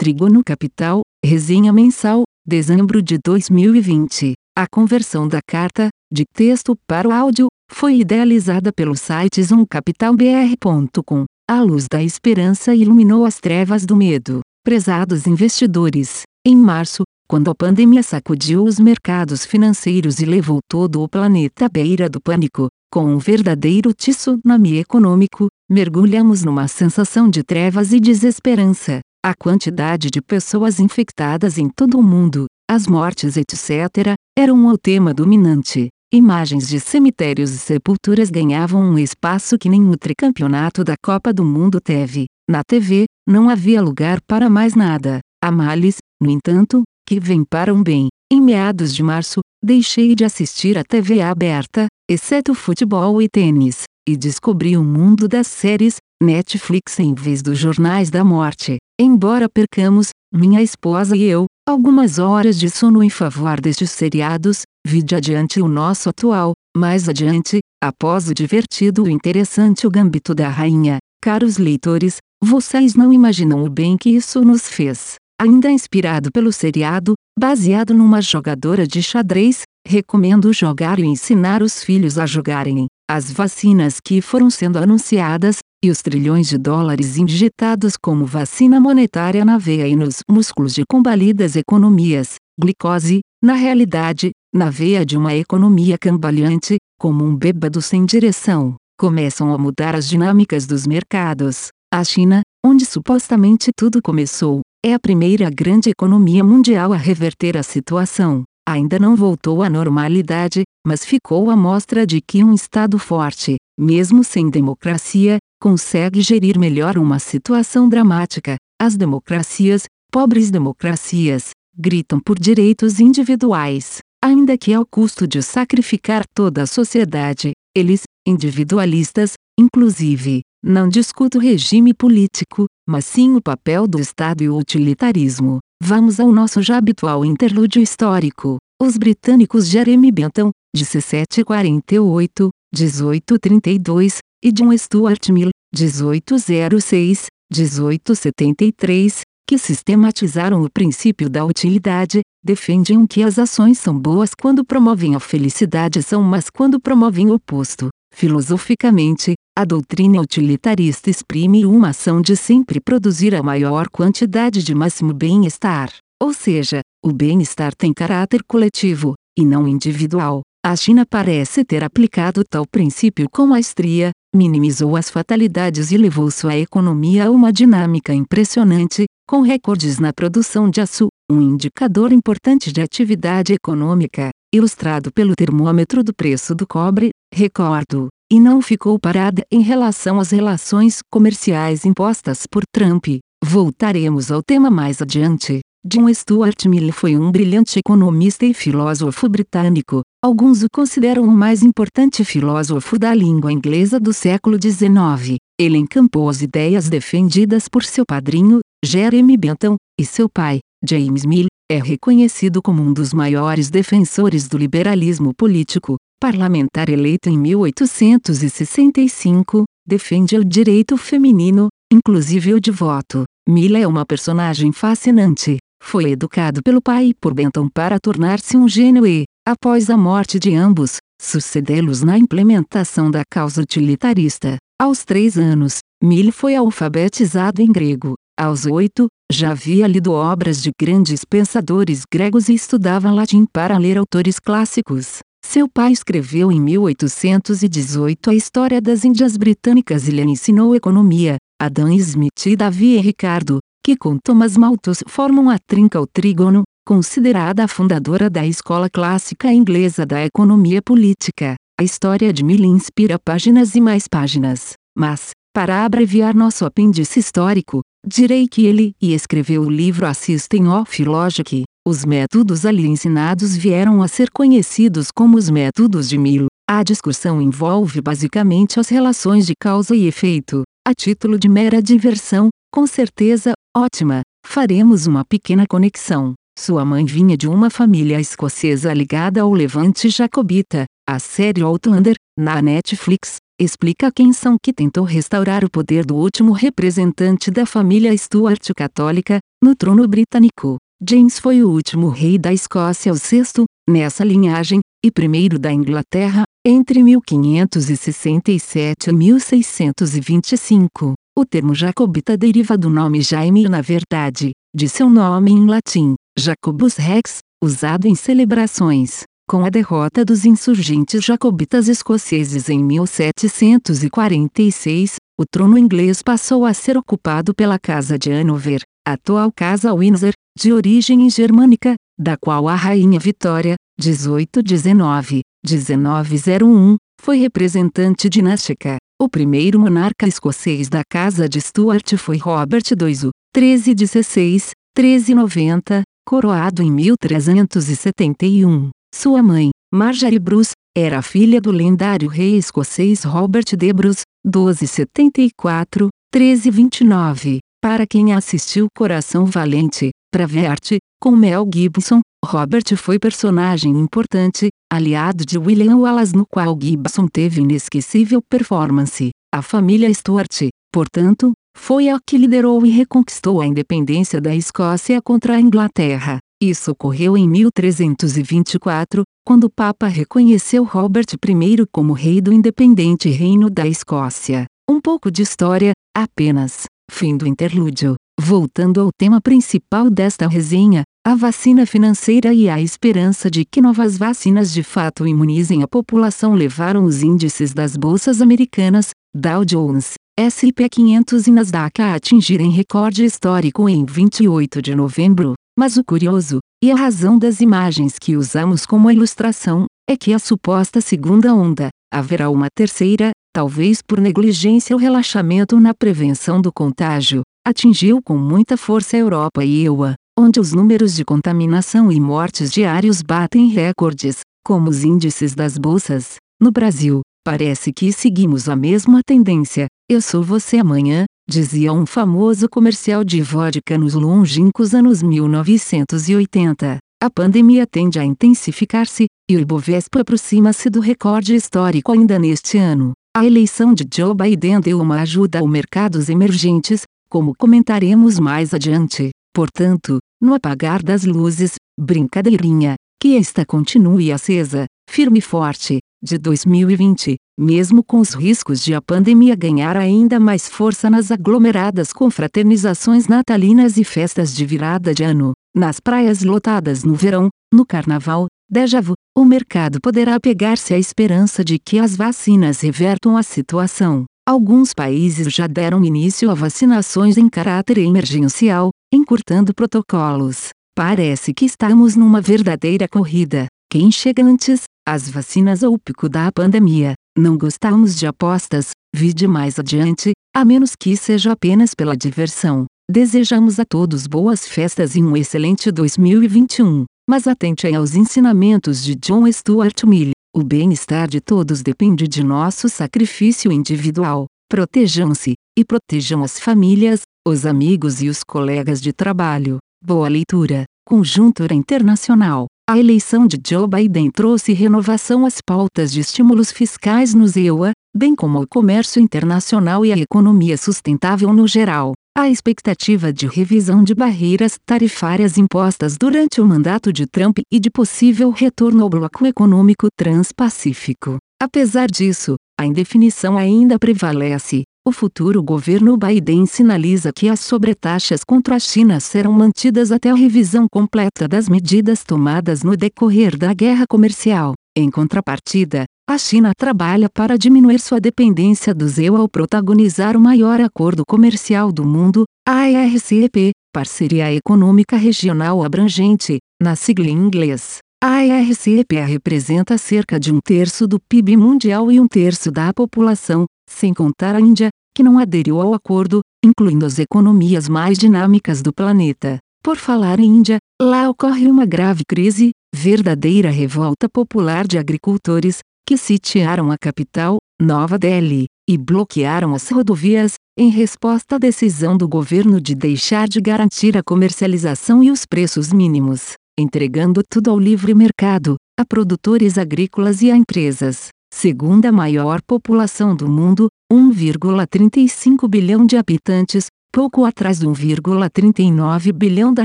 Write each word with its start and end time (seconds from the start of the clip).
Trígono 0.00 0.42
Capital, 0.42 1.02
resenha 1.22 1.70
mensal, 1.74 2.22
dezembro 2.48 3.02
de 3.02 3.18
2020. 3.22 4.32
A 4.56 4.66
conversão 4.66 5.28
da 5.28 5.40
carta, 5.46 5.90
de 6.10 6.24
texto 6.34 6.74
para 6.88 7.06
o 7.06 7.12
áudio, 7.12 7.48
foi 7.70 7.96
idealizada 7.98 8.72
pelo 8.72 8.96
site 8.96 9.42
zoomcapitalbr.com. 9.42 11.26
A 11.46 11.60
luz 11.60 11.84
da 11.86 12.02
esperança 12.02 12.74
iluminou 12.74 13.26
as 13.26 13.40
trevas 13.40 13.84
do 13.84 13.94
medo. 13.94 14.40
Prezados 14.64 15.26
investidores, 15.26 16.22
em 16.46 16.56
março, 16.56 17.02
quando 17.28 17.50
a 17.50 17.54
pandemia 17.54 18.02
sacudiu 18.02 18.64
os 18.64 18.80
mercados 18.80 19.44
financeiros 19.44 20.18
e 20.18 20.24
levou 20.24 20.60
todo 20.66 21.02
o 21.02 21.08
planeta 21.10 21.66
à 21.66 21.68
beira 21.68 22.08
do 22.08 22.22
pânico, 22.22 22.68
com 22.90 23.04
um 23.04 23.18
verdadeiro 23.18 23.92
tsunami 23.92 24.78
econômico, 24.78 25.48
mergulhamos 25.68 26.42
numa 26.42 26.68
sensação 26.68 27.28
de 27.28 27.42
trevas 27.42 27.92
e 27.92 28.00
desesperança. 28.00 29.00
A 29.22 29.34
quantidade 29.34 30.08
de 30.10 30.22
pessoas 30.22 30.80
infectadas 30.80 31.58
em 31.58 31.68
todo 31.68 31.98
o 31.98 32.02
mundo, 32.02 32.46
as 32.70 32.86
mortes, 32.86 33.36
etc., 33.36 34.14
eram 34.34 34.64
o 34.64 34.78
tema 34.78 35.12
dominante. 35.12 35.88
Imagens 36.10 36.66
de 36.66 36.80
cemitérios 36.80 37.50
e 37.50 37.58
sepulturas 37.58 38.30
ganhavam 38.30 38.80
um 38.80 38.98
espaço 38.98 39.58
que 39.58 39.68
o 39.68 39.96
tricampeonato 39.98 40.82
da 40.82 40.94
Copa 41.04 41.34
do 41.34 41.44
Mundo 41.44 41.82
teve. 41.82 42.24
Na 42.48 42.62
TV, 42.64 43.04
não 43.28 43.50
havia 43.50 43.82
lugar 43.82 44.22
para 44.26 44.48
mais 44.48 44.74
nada. 44.74 45.20
Há 45.44 45.50
males, 45.50 45.98
no 46.18 46.30
entanto, 46.30 46.82
que 47.06 47.20
vem 47.20 47.44
para 47.44 47.74
um 47.74 47.82
bem. 47.82 48.08
Em 48.32 48.40
meados 48.40 48.94
de 48.94 49.02
março, 49.02 49.40
deixei 49.62 50.14
de 50.14 50.24
assistir 50.24 50.78
a 50.78 50.82
TV 50.82 51.20
aberta, 51.20 51.88
exceto 52.08 52.54
futebol 52.54 53.20
e 53.20 53.28
tênis, 53.28 53.84
e 54.08 54.16
descobri 54.16 54.76
o 54.76 54.84
mundo 54.84 55.28
das 55.28 55.46
séries, 55.46 55.96
Netflix 56.22 56.98
em 56.98 57.14
vez 57.14 57.42
dos 57.42 57.58
jornais 57.58 58.10
da 58.10 58.24
morte. 58.24 58.78
Embora 59.00 59.48
percamos, 59.48 60.10
minha 60.32 60.62
esposa 60.62 61.16
e 61.16 61.22
eu, 61.22 61.46
algumas 61.68 62.18
horas 62.18 62.58
de 62.58 62.68
sono 62.68 63.02
em 63.02 63.10
favor 63.10 63.60
destes 63.60 63.90
seriados, 63.90 64.62
vide 64.86 65.14
adiante 65.14 65.60
o 65.60 65.68
nosso 65.68 66.08
atual, 66.08 66.52
mais 66.76 67.08
adiante, 67.08 67.60
após 67.82 68.28
o 68.28 68.34
divertido 68.34 69.08
e 69.08 69.12
interessante 69.12 69.86
O 69.86 69.90
Gambito 69.90 70.34
da 70.34 70.48
Rainha. 70.48 70.98
Caros 71.22 71.58
leitores, 71.58 72.16
vocês 72.42 72.94
não 72.94 73.12
imaginam 73.12 73.64
o 73.64 73.68
bem 73.68 73.98
que 73.98 74.10
isso 74.10 74.42
nos 74.42 74.68
fez. 74.68 75.16
Ainda 75.40 75.70
inspirado 75.70 76.30
pelo 76.30 76.52
seriado, 76.52 77.14
baseado 77.38 77.94
numa 77.94 78.20
jogadora 78.20 78.86
de 78.86 79.02
xadrez, 79.02 79.62
recomendo 79.86 80.52
jogar 80.52 80.98
e 80.98 81.04
ensinar 81.04 81.62
os 81.62 81.82
filhos 81.82 82.18
a 82.18 82.26
jogarem. 82.26 82.86
As 83.10 83.30
vacinas 83.30 83.98
que 84.00 84.20
foram 84.20 84.48
sendo 84.48 84.78
anunciadas, 84.78 85.58
e 85.82 85.90
os 85.90 86.02
trilhões 86.02 86.48
de 86.48 86.58
dólares 86.58 87.16
injetados 87.16 87.96
como 87.96 88.26
vacina 88.26 88.78
monetária 88.78 89.44
na 89.44 89.56
veia 89.56 89.88
e 89.88 89.96
nos 89.96 90.22
músculos 90.30 90.74
de 90.74 90.84
combalidas 90.88 91.56
economias, 91.56 92.34
glicose, 92.60 93.20
na 93.42 93.54
realidade, 93.54 94.30
na 94.54 94.68
veia 94.68 95.06
de 95.06 95.16
uma 95.16 95.34
economia 95.34 95.96
cambaleante, 95.98 96.76
como 96.98 97.24
um 97.24 97.34
bêbado 97.34 97.80
sem 97.80 98.04
direção, 98.04 98.76
começam 98.98 99.54
a 99.54 99.58
mudar 99.58 99.96
as 99.96 100.06
dinâmicas 100.06 100.66
dos 100.66 100.86
mercados. 100.86 101.68
A 101.92 102.04
China, 102.04 102.42
onde 102.64 102.84
supostamente 102.84 103.70
tudo 103.76 104.00
começou, 104.02 104.60
é 104.84 104.92
a 104.92 105.00
primeira 105.00 105.50
grande 105.50 105.90
economia 105.90 106.44
mundial 106.44 106.92
a 106.92 106.96
reverter 106.96 107.56
a 107.56 107.62
situação. 107.62 108.44
Ainda 108.70 109.00
não 109.00 109.16
voltou 109.16 109.64
à 109.64 109.68
normalidade, 109.68 110.62
mas 110.86 111.04
ficou 111.04 111.50
à 111.50 111.56
mostra 111.56 112.06
de 112.06 112.20
que 112.20 112.44
um 112.44 112.54
Estado 112.54 113.00
forte, 113.00 113.56
mesmo 113.76 114.22
sem 114.22 114.48
democracia, 114.48 115.38
consegue 115.60 116.20
gerir 116.20 116.56
melhor 116.56 116.96
uma 116.96 117.18
situação 117.18 117.88
dramática. 117.88 118.54
As 118.80 118.96
democracias, 118.96 119.86
pobres 120.12 120.52
democracias, 120.52 121.50
gritam 121.76 122.20
por 122.20 122.38
direitos 122.38 123.00
individuais, 123.00 123.98
ainda 124.24 124.56
que 124.56 124.72
ao 124.72 124.86
custo 124.86 125.26
de 125.26 125.42
sacrificar 125.42 126.22
toda 126.32 126.62
a 126.62 126.66
sociedade. 126.66 127.50
Eles, 127.76 128.02
individualistas, 128.24 129.32
inclusive, 129.58 130.42
não 130.64 130.88
discuto 130.88 131.38
o 131.38 131.40
regime 131.40 131.92
político, 131.92 132.66
mas 132.88 133.04
sim 133.04 133.34
o 133.34 133.42
papel 133.42 133.88
do 133.88 133.98
Estado 133.98 134.44
e 134.44 134.48
o 134.48 134.56
utilitarismo. 134.56 135.58
Vamos 135.82 136.20
ao 136.20 136.30
nosso 136.30 136.60
já 136.60 136.76
habitual 136.76 137.24
interlúdio 137.24 137.80
histórico. 137.80 138.58
Os 138.80 138.98
britânicos 138.98 139.66
Jeremy 139.66 140.12
Bentham, 140.12 140.50
1748, 140.76 142.50
1832, 142.72 144.18
e 144.44 144.52
John 144.52 144.76
Stuart 144.76 145.30
Mill, 145.30 145.48
1806, 145.74 147.26
1873, 147.52 149.22
que 149.48 149.58
sistematizaram 149.58 150.62
o 150.62 150.70
princípio 150.70 151.30
da 151.30 151.44
utilidade, 151.44 152.20
defendem 152.44 153.06
que 153.06 153.22
as 153.22 153.38
ações 153.38 153.78
são 153.78 153.98
boas 153.98 154.32
quando 154.34 154.64
promovem 154.64 155.16
a 155.16 155.20
felicidade 155.20 156.02
são 156.02 156.22
más 156.22 156.50
quando 156.50 156.78
promovem 156.78 157.30
o 157.30 157.34
oposto. 157.34 157.88
Filosoficamente, 158.12 159.34
a 159.56 159.64
doutrina 159.64 160.20
utilitarista 160.20 161.10
exprime 161.10 161.64
uma 161.64 161.90
ação 161.90 162.20
de 162.20 162.36
sempre 162.36 162.80
produzir 162.80 163.34
a 163.34 163.42
maior 163.42 163.88
quantidade 163.88 164.62
de 164.62 164.74
máximo 164.74 165.12
bem-estar, 165.12 165.90
ou 166.22 166.32
seja, 166.32 166.80
o 167.04 167.12
bem-estar 167.12 167.74
tem 167.74 167.92
caráter 167.92 168.42
coletivo, 168.46 169.14
e 169.38 169.44
não 169.44 169.66
individual. 169.66 170.42
A 170.64 170.76
China 170.76 171.06
parece 171.08 171.64
ter 171.64 171.82
aplicado 171.82 172.44
tal 172.44 172.66
princípio 172.66 173.26
com 173.30 173.46
maestria, 173.46 174.10
minimizou 174.34 174.94
as 174.96 175.08
fatalidades 175.08 175.90
e 175.90 175.96
levou 175.96 176.30
sua 176.30 176.56
economia 176.56 177.26
a 177.26 177.30
uma 177.30 177.50
dinâmica 177.50 178.12
impressionante, 178.12 179.06
com 179.26 179.40
recordes 179.40 179.98
na 179.98 180.12
produção 180.12 180.68
de 180.68 180.82
aço, 180.82 181.08
um 181.30 181.40
indicador 181.40 182.12
importante 182.12 182.70
de 182.70 182.82
atividade 182.82 183.54
econômica, 183.54 184.28
ilustrado 184.54 185.10
pelo 185.10 185.34
termômetro 185.34 186.04
do 186.04 186.12
preço 186.12 186.54
do 186.54 186.66
cobre, 186.66 187.10
recordo, 187.32 188.08
e 188.32 188.38
não 188.38 188.60
ficou 188.60 188.98
parada 188.98 189.44
em 189.50 189.60
relação 189.60 190.20
às 190.20 190.30
relações 190.30 191.00
comerciais 191.10 191.84
impostas 191.84 192.46
por 192.46 192.62
Trump. 192.72 193.06
Voltaremos 193.44 194.30
ao 194.30 194.42
tema 194.42 194.70
mais 194.70 195.00
adiante. 195.00 195.60
John 195.84 196.12
Stuart 196.12 196.66
Mill 196.66 196.92
foi 196.92 197.16
um 197.16 197.32
brilhante 197.32 197.78
economista 197.78 198.44
e 198.44 198.52
filósofo 198.52 199.28
britânico. 199.28 200.02
Alguns 200.22 200.62
o 200.62 200.66
consideram 200.70 201.24
o 201.24 201.30
mais 201.30 201.62
importante 201.62 202.22
filósofo 202.22 202.98
da 202.98 203.14
língua 203.14 203.50
inglesa 203.50 203.98
do 203.98 204.12
século 204.12 204.58
XIX. 204.60 205.38
Ele 205.58 205.78
encampou 205.78 206.28
as 206.28 206.42
ideias 206.42 206.90
defendidas 206.90 207.66
por 207.66 207.82
seu 207.82 208.04
padrinho, 208.04 208.60
Jeremy 208.84 209.38
Bentham, 209.38 209.76
e 209.98 210.04
seu 210.04 210.28
pai, 210.28 210.58
James 210.86 211.24
Mill, 211.24 211.48
é 211.70 211.80
reconhecido 211.80 212.60
como 212.60 212.82
um 212.82 212.92
dos 212.92 213.14
maiores 213.14 213.70
defensores 213.70 214.48
do 214.48 214.58
liberalismo 214.58 215.32
político. 215.32 215.94
Parlamentar 216.20 216.88
eleito 216.88 217.28
em 217.28 217.38
1865, 217.38 219.62
defende 219.86 220.36
o 220.36 220.44
direito 220.44 220.96
feminino, 220.96 221.68
inclusive 221.92 222.54
o 222.54 222.60
de 222.60 222.72
voto. 222.72 223.22
Mill 223.48 223.76
é 223.76 223.86
uma 223.86 224.04
personagem 224.04 224.72
fascinante. 224.72 225.58
Foi 225.80 226.10
educado 226.10 226.60
pelo 226.60 226.82
pai 226.82 227.10
e 227.10 227.14
por 227.14 227.32
Benton 227.32 227.68
para 227.68 228.00
tornar-se 228.00 228.56
um 228.56 228.68
gênio 228.68 229.06
e, 229.06 229.22
após 229.46 229.88
a 229.90 229.96
morte 229.96 230.40
de 230.40 230.52
ambos, 230.52 230.96
sucedê-los 231.22 232.02
na 232.02 232.18
implementação 232.18 233.08
da 233.08 233.22
causa 233.30 233.62
utilitarista. 233.62 234.56
Aos 234.76 235.04
três 235.04 235.38
anos, 235.38 235.78
Mill 236.02 236.32
foi 236.32 236.56
alfabetizado 236.56 237.62
em 237.62 237.70
grego. 237.70 238.16
Aos 238.40 238.64
oito, 238.64 239.06
já 239.30 239.50
havia 239.50 239.86
lido 239.86 240.12
obras 240.12 240.62
de 240.62 240.70
grandes 240.80 241.26
pensadores 241.26 242.04
gregos 242.10 242.48
e 242.48 242.54
estudava 242.54 243.10
latim 243.10 243.44
para 243.44 243.76
ler 243.76 243.98
autores 243.98 244.38
clássicos. 244.38 245.18
Seu 245.44 245.68
pai 245.68 245.92
escreveu 245.92 246.50
em 246.50 246.58
1818 246.58 248.30
a 248.30 248.34
história 248.34 248.80
das 248.80 249.04
Índias 249.04 249.36
Britânicas 249.36 250.08
e 250.08 250.12
lhe 250.12 250.22
ensinou 250.22 250.74
economia. 250.74 251.36
Adam 251.60 251.92
Smith 251.92 252.46
e 252.46 252.56
Davi 252.56 252.96
e 252.96 253.00
Ricardo, 253.02 253.58
que 253.84 253.94
com 253.94 254.16
Thomas 254.16 254.56
Malthus 254.56 255.04
formam 255.06 255.50
a 255.50 255.58
trinca 255.58 256.00
ou 256.00 256.06
trígono, 256.06 256.62
considerada 256.86 257.64
a 257.64 257.68
fundadora 257.68 258.30
da 258.30 258.46
escola 258.46 258.88
clássica 258.88 259.52
inglesa 259.52 260.06
da 260.06 260.24
economia 260.24 260.80
política. 260.80 261.56
A 261.78 261.84
história 261.84 262.32
de 262.32 262.42
Mill 262.42 262.64
inspira 262.64 263.18
páginas 263.22 263.74
e 263.74 263.82
mais 263.82 264.08
páginas, 264.08 264.72
mas, 264.96 265.32
para 265.52 265.84
abreviar 265.84 266.34
nosso 266.34 266.64
apêndice 266.64 267.20
histórico, 267.20 267.82
direi 268.06 268.48
que 268.48 268.66
ele 268.66 268.94
e 269.00 269.14
escreveu 269.14 269.62
o 269.62 269.70
livro 269.70 270.06
A 270.06 270.14
System 270.14 270.68
of 270.68 271.04
Logic. 271.04 271.64
Os 271.86 272.04
métodos 272.04 272.66
ali 272.66 272.86
ensinados 272.86 273.56
vieram 273.56 274.02
a 274.02 274.08
ser 274.08 274.30
conhecidos 274.30 275.10
como 275.10 275.36
os 275.36 275.48
métodos 275.48 276.08
de 276.08 276.18
Mill. 276.18 276.46
A 276.68 276.82
discussão 276.82 277.40
envolve 277.40 278.00
basicamente 278.00 278.78
as 278.78 278.88
relações 278.88 279.46
de 279.46 279.54
causa 279.60 279.94
e 279.94 280.06
efeito. 280.06 280.62
A 280.86 280.92
título 280.94 281.38
de 281.38 281.48
mera 281.48 281.82
diversão, 281.82 282.48
com 282.72 282.86
certeza, 282.86 283.52
ótima, 283.76 284.22
faremos 284.46 285.06
uma 285.06 285.24
pequena 285.24 285.66
conexão. 285.66 286.34
Sua 286.58 286.84
mãe 286.84 287.04
vinha 287.04 287.36
de 287.36 287.48
uma 287.48 287.70
família 287.70 288.20
escocesa 288.20 288.92
ligada 288.92 289.40
ao 289.40 289.52
levante 289.52 290.08
jacobita. 290.08 290.84
A 291.08 291.18
série 291.18 291.62
Outlander, 291.62 292.14
na 292.38 292.60
Netflix, 292.60 293.36
explica 293.60 294.10
quem 294.10 294.32
são 294.32 294.56
que 294.60 294.72
tentou 294.72 295.04
restaurar 295.04 295.64
o 295.64 295.70
poder 295.70 296.04
do 296.06 296.16
último 296.16 296.52
representante 296.52 297.50
da 297.50 297.66
família 297.66 298.16
Stuart 298.16 298.70
católica, 298.74 299.38
no 299.62 299.76
trono 299.76 300.08
britânico. 300.08 300.78
James 301.06 301.38
foi 301.38 301.62
o 301.62 301.68
último 301.68 302.08
rei 302.08 302.38
da 302.38 302.52
Escócia, 302.52 303.12
o 303.12 303.16
sexto, 303.16 303.64
nessa 303.88 304.24
linhagem, 304.24 304.80
e 305.04 305.10
primeiro 305.10 305.58
da 305.58 305.72
Inglaterra, 305.72 306.44
entre 306.66 307.02
1567 307.02 309.10
e 309.10 309.12
1625. 309.12 311.14
O 311.38 311.44
termo 311.44 311.74
jacobita 311.74 312.36
deriva 312.36 312.76
do 312.76 312.90
nome 312.90 313.20
Jaime 313.20 313.68
na 313.68 313.80
verdade, 313.80 314.50
de 314.74 314.88
seu 314.88 315.08
nome 315.08 315.52
em 315.52 315.66
latim, 315.66 316.14
Jacobus 316.38 316.96
Rex, 316.96 317.38
usado 317.62 318.06
em 318.06 318.14
celebrações. 318.14 319.24
Com 319.50 319.64
a 319.64 319.68
derrota 319.68 320.24
dos 320.24 320.44
insurgentes 320.44 321.24
jacobitas 321.24 321.88
escoceses 321.88 322.68
em 322.68 322.84
1746, 322.84 325.16
o 325.36 325.44
trono 325.44 325.76
inglês 325.76 326.22
passou 326.22 326.64
a 326.64 326.72
ser 326.72 326.96
ocupado 326.96 327.52
pela 327.52 327.76
Casa 327.76 328.16
de 328.16 328.30
Hanover, 328.30 328.82
atual 329.04 329.50
Casa 329.50 329.92
Windsor, 329.92 330.30
de 330.56 330.72
origem 330.72 331.28
germânica, 331.28 331.96
da 332.16 332.36
qual 332.36 332.68
a 332.68 332.76
Rainha 332.76 333.18
Vitória, 333.18 333.74
1819, 333.98 335.40
1901, 335.68 336.96
foi 337.20 337.38
representante 337.38 338.28
dinástica. 338.28 338.98
O 339.20 339.28
primeiro 339.28 339.80
monarca 339.80 340.28
escocês 340.28 340.88
da 340.88 341.02
Casa 341.10 341.48
de 341.48 341.60
Stuart 341.60 342.16
foi 342.18 342.36
Robert 342.36 342.84
II, 342.92 343.30
1316, 343.56 344.70
1390, 344.96 346.02
coroado 346.24 346.84
em 346.84 346.92
1371. 346.92 348.90
Sua 349.12 349.42
mãe, 349.42 349.70
Marjorie 349.92 350.38
Bruce, 350.38 350.72
era 350.96 351.20
filha 351.20 351.60
do 351.60 351.70
lendário 351.70 352.28
rei 352.28 352.56
escocês 352.56 353.22
Robert 353.22 353.76
de 353.76 353.92
Bruce, 353.92 354.22
1274, 354.44 356.08
1329. 356.34 357.58
Para 357.82 358.06
quem 358.06 358.32
assistiu 358.32 358.86
Coração 358.96 359.44
Valente, 359.44 360.10
Pravert, 360.32 360.96
com 361.20 361.32
Mel 361.32 361.68
Gibson, 361.72 362.20
Robert 362.44 362.96
foi 362.96 363.18
personagem 363.18 363.92
importante, 363.92 364.68
aliado 364.90 365.44
de 365.44 365.58
William 365.58 365.96
Wallace 365.96 366.34
no 366.34 366.46
qual 366.46 366.78
Gibson 366.80 367.26
teve 367.26 367.60
inesquecível 367.60 368.40
performance. 368.48 369.30
A 369.54 369.60
família 369.60 370.12
Stuart, 370.14 370.68
portanto, 370.92 371.52
foi 371.76 372.08
a 372.08 372.18
que 372.26 372.38
liderou 372.38 372.86
e 372.86 372.90
reconquistou 372.90 373.60
a 373.60 373.66
independência 373.66 374.40
da 374.40 374.54
Escócia 374.54 375.20
contra 375.20 375.56
a 375.56 375.60
Inglaterra. 375.60 376.38
Isso 376.62 376.90
ocorreu 376.90 377.38
em 377.38 377.48
1324, 377.48 379.22
quando 379.46 379.64
o 379.64 379.70
Papa 379.70 380.06
reconheceu 380.06 380.84
Robert 380.84 381.24
I 381.32 381.86
como 381.90 382.12
rei 382.12 382.38
do 382.42 382.52
independente 382.52 383.30
Reino 383.30 383.70
da 383.70 383.86
Escócia. 383.86 384.66
Um 384.86 385.00
pouco 385.00 385.30
de 385.30 385.40
história, 385.40 385.92
apenas. 386.14 386.84
Fim 387.10 387.34
do 387.34 387.46
interlúdio. 387.46 388.14
Voltando 388.38 389.00
ao 389.00 389.08
tema 389.10 389.40
principal 389.40 390.10
desta 390.10 390.46
resenha, 390.46 391.02
a 391.26 391.34
vacina 391.34 391.86
financeira 391.86 392.52
e 392.52 392.68
a 392.68 392.78
esperança 392.78 393.50
de 393.50 393.64
que 393.64 393.80
novas 393.80 394.18
vacinas 394.18 394.70
de 394.70 394.82
fato 394.82 395.26
imunizem 395.26 395.82
a 395.82 395.88
população 395.88 396.54
levaram 396.54 397.04
os 397.04 397.22
índices 397.22 397.72
das 397.72 397.96
bolsas 397.96 398.42
americanas, 398.42 399.10
Dow 399.34 399.64
Jones, 399.64 400.12
S&P 400.38 400.88
500 400.90 401.46
e 401.46 401.50
Nasdaq 401.50 402.02
a 402.02 402.14
atingirem 402.14 402.70
recorde 402.70 403.24
histórico 403.24 403.88
em 403.88 404.04
28 404.04 404.82
de 404.82 404.94
novembro. 404.94 405.54
Mas 405.78 405.96
o 405.96 406.04
curioso, 406.04 406.58
e 406.82 406.90
a 406.90 406.96
razão 406.96 407.38
das 407.38 407.60
imagens 407.60 408.18
que 408.18 408.36
usamos 408.36 408.84
como 408.84 409.10
ilustração, 409.10 409.86
é 410.08 410.16
que 410.16 410.32
a 410.32 410.38
suposta 410.38 411.00
segunda 411.00 411.54
onda, 411.54 411.88
haverá 412.12 412.50
uma 412.50 412.68
terceira, 412.74 413.30
talvez 413.54 414.02
por 414.02 414.20
negligência 414.20 414.94
ou 414.94 415.00
relaxamento 415.00 415.78
na 415.78 415.94
prevenção 415.94 416.60
do 416.60 416.72
contágio, 416.72 417.42
atingiu 417.66 418.20
com 418.22 418.36
muita 418.36 418.76
força 418.76 419.16
a 419.16 419.20
Europa 419.20 419.64
e 419.64 419.84
EUA, 419.84 420.14
onde 420.38 420.58
os 420.58 420.72
números 420.72 421.14
de 421.14 421.24
contaminação 421.24 422.10
e 422.10 422.18
mortes 422.18 422.72
diários 422.72 423.22
batem 423.22 423.68
recordes, 423.68 424.40
como 424.64 424.90
os 424.90 425.04
índices 425.04 425.54
das 425.54 425.76
bolsas. 425.76 426.36
No 426.60 426.70
Brasil, 426.70 427.20
parece 427.44 427.92
que 427.92 428.12
seguimos 428.12 428.68
a 428.68 428.76
mesma 428.76 429.20
tendência. 429.24 429.86
Eu 430.10 430.20
sou 430.20 430.42
você 430.42 430.78
amanhã, 430.78 431.24
dizia 431.50 431.92
um 431.92 432.06
famoso 432.06 432.68
comercial 432.68 433.24
de 433.24 433.42
vodka 433.42 433.98
nos 433.98 434.14
longínquos 434.14 434.94
anos 434.94 435.20
1980. 435.20 436.98
A 437.20 437.28
pandemia 437.28 437.84
tende 437.84 438.20
a 438.20 438.24
intensificar-se, 438.24 439.26
e 439.50 439.56
o 439.56 439.60
Ibovespa 439.60 440.20
aproxima-se 440.20 440.88
do 440.88 441.00
recorde 441.00 441.56
histórico 441.56 442.12
ainda 442.12 442.38
neste 442.38 442.78
ano. 442.78 443.12
A 443.36 443.44
eleição 443.44 443.92
de 443.92 444.06
Joe 444.14 444.32
Biden 444.32 444.80
deu 444.80 445.00
uma 445.00 445.22
ajuda 445.22 445.58
ao 445.58 445.66
mercados 445.66 446.28
emergentes, 446.28 447.02
como 447.28 447.52
comentaremos 447.58 448.38
mais 448.38 448.72
adiante. 448.72 449.30
Portanto, 449.52 450.18
no 450.40 450.54
apagar 450.54 451.02
das 451.02 451.24
luzes, 451.24 451.74
brincadeirinha, 452.00 452.94
que 453.20 453.36
esta 453.36 453.66
continue 453.66 454.30
acesa, 454.30 454.86
firme 455.10 455.40
e 455.40 455.42
forte, 455.42 455.98
de 456.22 456.36
2020, 456.38 457.36
mesmo 457.58 458.04
com 458.04 458.18
os 458.18 458.34
riscos 458.34 458.82
de 458.82 458.94
a 458.94 459.00
pandemia 459.00 459.56
ganhar 459.56 459.96
ainda 459.96 460.38
mais 460.38 460.68
força 460.68 461.08
nas 461.08 461.30
aglomeradas 461.30 462.12
confraternizações 462.12 463.26
natalinas 463.26 463.96
e 463.96 464.04
festas 464.04 464.54
de 464.54 464.66
virada 464.66 465.14
de 465.14 465.24
ano, 465.24 465.52
nas 465.74 465.98
praias 465.98 466.42
lotadas 466.42 467.04
no 467.04 467.14
verão, 467.14 467.48
no 467.72 467.86
carnaval, 467.86 468.46
déjà 468.70 469.00
vu, 469.00 469.14
o 469.36 469.44
mercado 469.44 469.98
poderá 470.00 470.38
pegar-se 470.38 470.92
à 470.92 470.98
esperança 470.98 471.64
de 471.64 471.78
que 471.78 471.98
as 471.98 472.16
vacinas 472.16 472.80
revertam 472.80 473.36
a 473.36 473.42
situação. 473.42 474.24
Alguns 474.46 474.92
países 474.92 475.52
já 475.52 475.66
deram 475.66 476.04
início 476.04 476.50
a 476.50 476.54
vacinações 476.54 477.38
em 477.38 477.48
caráter 477.48 477.98
emergencial, 477.98 478.90
encurtando 479.12 479.72
protocolos. 479.72 480.70
Parece 480.94 481.54
que 481.54 481.64
estamos 481.64 482.16
numa 482.16 482.40
verdadeira 482.40 483.06
corrida. 483.08 483.68
Quem 483.92 484.08
chega 484.12 484.44
antes, 484.44 484.84
as 485.04 485.28
vacinas 485.28 485.82
ou 485.82 485.94
o 485.94 485.98
pico 485.98 486.28
da 486.28 486.52
pandemia. 486.52 487.14
Não 487.36 487.58
gostamos 487.58 488.14
de 488.14 488.24
apostas, 488.24 488.90
vide 489.12 489.48
mais 489.48 489.80
adiante, 489.80 490.30
a 490.54 490.64
menos 490.64 490.92
que 490.94 491.16
seja 491.16 491.50
apenas 491.50 491.92
pela 491.92 492.16
diversão. 492.16 492.86
Desejamos 493.10 493.80
a 493.80 493.84
todos 493.84 494.28
boas 494.28 494.64
festas 494.64 495.16
e 495.16 495.22
um 495.24 495.36
excelente 495.36 495.90
2021. 495.90 497.04
Mas 497.28 497.48
atente 497.48 497.92
aos 497.92 498.14
ensinamentos 498.14 499.02
de 499.02 499.16
John 499.16 499.50
Stuart 499.50 500.04
Mill. 500.04 500.30
O 500.54 500.62
bem-estar 500.62 501.26
de 501.26 501.40
todos 501.40 501.82
depende 501.82 502.28
de 502.28 502.44
nosso 502.44 502.88
sacrifício 502.88 503.72
individual. 503.72 504.46
Protejam-se, 504.68 505.54
e 505.76 505.84
protejam 505.84 506.44
as 506.44 506.60
famílias, 506.60 507.22
os 507.44 507.66
amigos 507.66 508.22
e 508.22 508.28
os 508.28 508.44
colegas 508.44 509.00
de 509.00 509.12
trabalho. 509.12 509.78
Boa 510.00 510.28
leitura. 510.28 510.84
Conjuntura 511.04 511.74
Internacional. 511.74 512.68
A 512.90 512.98
eleição 512.98 513.46
de 513.46 513.56
Joe 513.64 513.86
Biden 513.86 514.32
trouxe 514.32 514.72
renovação 514.72 515.46
às 515.46 515.60
pautas 515.64 516.10
de 516.10 516.18
estímulos 516.18 516.72
fiscais 516.72 517.32
nos 517.32 517.54
EUA, 517.54 517.92
bem 518.12 518.34
como 518.34 518.58
ao 518.58 518.66
comércio 518.66 519.22
internacional 519.22 520.04
e 520.04 520.12
à 520.12 520.18
economia 520.18 520.76
sustentável 520.76 521.52
no 521.52 521.68
geral. 521.68 522.14
A 522.36 522.50
expectativa 522.50 523.32
de 523.32 523.46
revisão 523.46 524.02
de 524.02 524.12
barreiras 524.12 524.76
tarifárias 524.84 525.56
impostas 525.56 526.16
durante 526.18 526.60
o 526.60 526.66
mandato 526.66 527.12
de 527.12 527.28
Trump 527.28 527.60
e 527.72 527.78
de 527.78 527.88
possível 527.92 528.50
retorno 528.50 529.04
ao 529.04 529.08
bloco 529.08 529.46
econômico 529.46 530.08
transpacífico. 530.18 531.36
Apesar 531.62 532.10
disso, 532.10 532.56
a 532.76 532.84
indefinição 532.84 533.56
ainda 533.56 534.00
prevalece. 534.00 534.82
O 535.10 535.12
futuro 535.12 535.60
governo 535.60 536.16
Biden 536.16 536.66
sinaliza 536.66 537.32
que 537.32 537.48
as 537.48 537.58
sobretaxas 537.58 538.44
contra 538.44 538.76
a 538.76 538.78
China 538.78 539.18
serão 539.18 539.52
mantidas 539.52 540.12
até 540.12 540.30
a 540.30 540.36
revisão 540.36 540.86
completa 540.88 541.48
das 541.48 541.68
medidas 541.68 542.22
tomadas 542.22 542.84
no 542.84 542.96
decorrer 542.96 543.58
da 543.58 543.74
guerra 543.74 544.04
comercial. 544.08 544.74
Em 544.96 545.10
contrapartida, 545.10 546.04
a 546.28 546.38
China 546.38 546.70
trabalha 546.78 547.28
para 547.28 547.58
diminuir 547.58 547.98
sua 547.98 548.20
dependência 548.20 548.94
do 548.94 549.08
ZEU 549.08 549.34
ao 549.34 549.48
protagonizar 549.48 550.36
o 550.36 550.40
maior 550.40 550.80
acordo 550.80 551.24
comercial 551.26 551.90
do 551.90 552.04
mundo, 552.04 552.44
ARCEP, 552.64 553.72
Parceria 553.92 554.54
Econômica 554.54 555.16
Regional 555.16 555.82
Abrangente, 555.82 556.58
na 556.80 556.94
sigla 556.94 557.26
em 557.26 557.36
inglês. 557.36 557.98
A 558.22 558.36
ARCEP 558.36 559.16
representa 559.16 559.98
cerca 559.98 560.38
de 560.38 560.52
um 560.52 560.60
terço 560.64 561.08
do 561.08 561.18
PIB 561.28 561.56
mundial 561.56 562.12
e 562.12 562.20
um 562.20 562.28
terço 562.28 562.70
da 562.70 562.94
população, 562.94 563.64
sem 563.88 564.14
contar 564.14 564.54
a 564.54 564.60
Índia, 564.60 564.88
que 565.14 565.22
não 565.22 565.38
aderiu 565.38 565.80
ao 565.80 565.94
acordo, 565.94 566.40
incluindo 566.64 567.06
as 567.06 567.18
economias 567.18 567.88
mais 567.88 568.18
dinâmicas 568.18 568.82
do 568.82 568.92
planeta. 568.92 569.58
Por 569.82 569.96
falar 569.96 570.38
em 570.38 570.44
Índia, 570.44 570.78
lá 571.00 571.28
ocorre 571.28 571.66
uma 571.66 571.86
grave 571.86 572.22
crise, 572.28 572.70
verdadeira 572.94 573.70
revolta 573.70 574.28
popular 574.28 574.86
de 574.86 574.98
agricultores, 574.98 575.78
que 576.06 576.16
sitiaram 576.16 576.90
a 576.90 576.96
capital, 576.98 577.58
Nova 577.80 578.18
Delhi, 578.18 578.66
e 578.88 578.98
bloquearam 578.98 579.74
as 579.74 579.88
rodovias, 579.88 580.54
em 580.76 580.90
resposta 580.90 581.54
à 581.54 581.58
decisão 581.58 582.16
do 582.16 582.28
governo 582.28 582.80
de 582.80 582.94
deixar 582.94 583.48
de 583.48 583.60
garantir 583.60 584.18
a 584.18 584.22
comercialização 584.22 585.22
e 585.22 585.30
os 585.30 585.46
preços 585.46 585.92
mínimos, 585.92 586.54
entregando 586.78 587.42
tudo 587.48 587.70
ao 587.70 587.78
livre 587.78 588.14
mercado, 588.14 588.76
a 588.98 589.04
produtores 589.04 589.78
agrícolas 589.78 590.42
e 590.42 590.50
a 590.50 590.56
empresas. 590.56 591.28
Segunda 591.52 592.10
maior 592.10 592.62
população 592.62 593.36
do 593.36 593.48
mundo, 593.48 593.88
1,35 594.10 595.68
bilhão 595.68 596.06
de 596.06 596.16
habitantes, 596.16 596.86
pouco 597.12 597.44
atrás 597.44 597.78
do 597.78 597.90
1,39 597.90 599.32
bilhão 599.32 599.74
da 599.74 599.84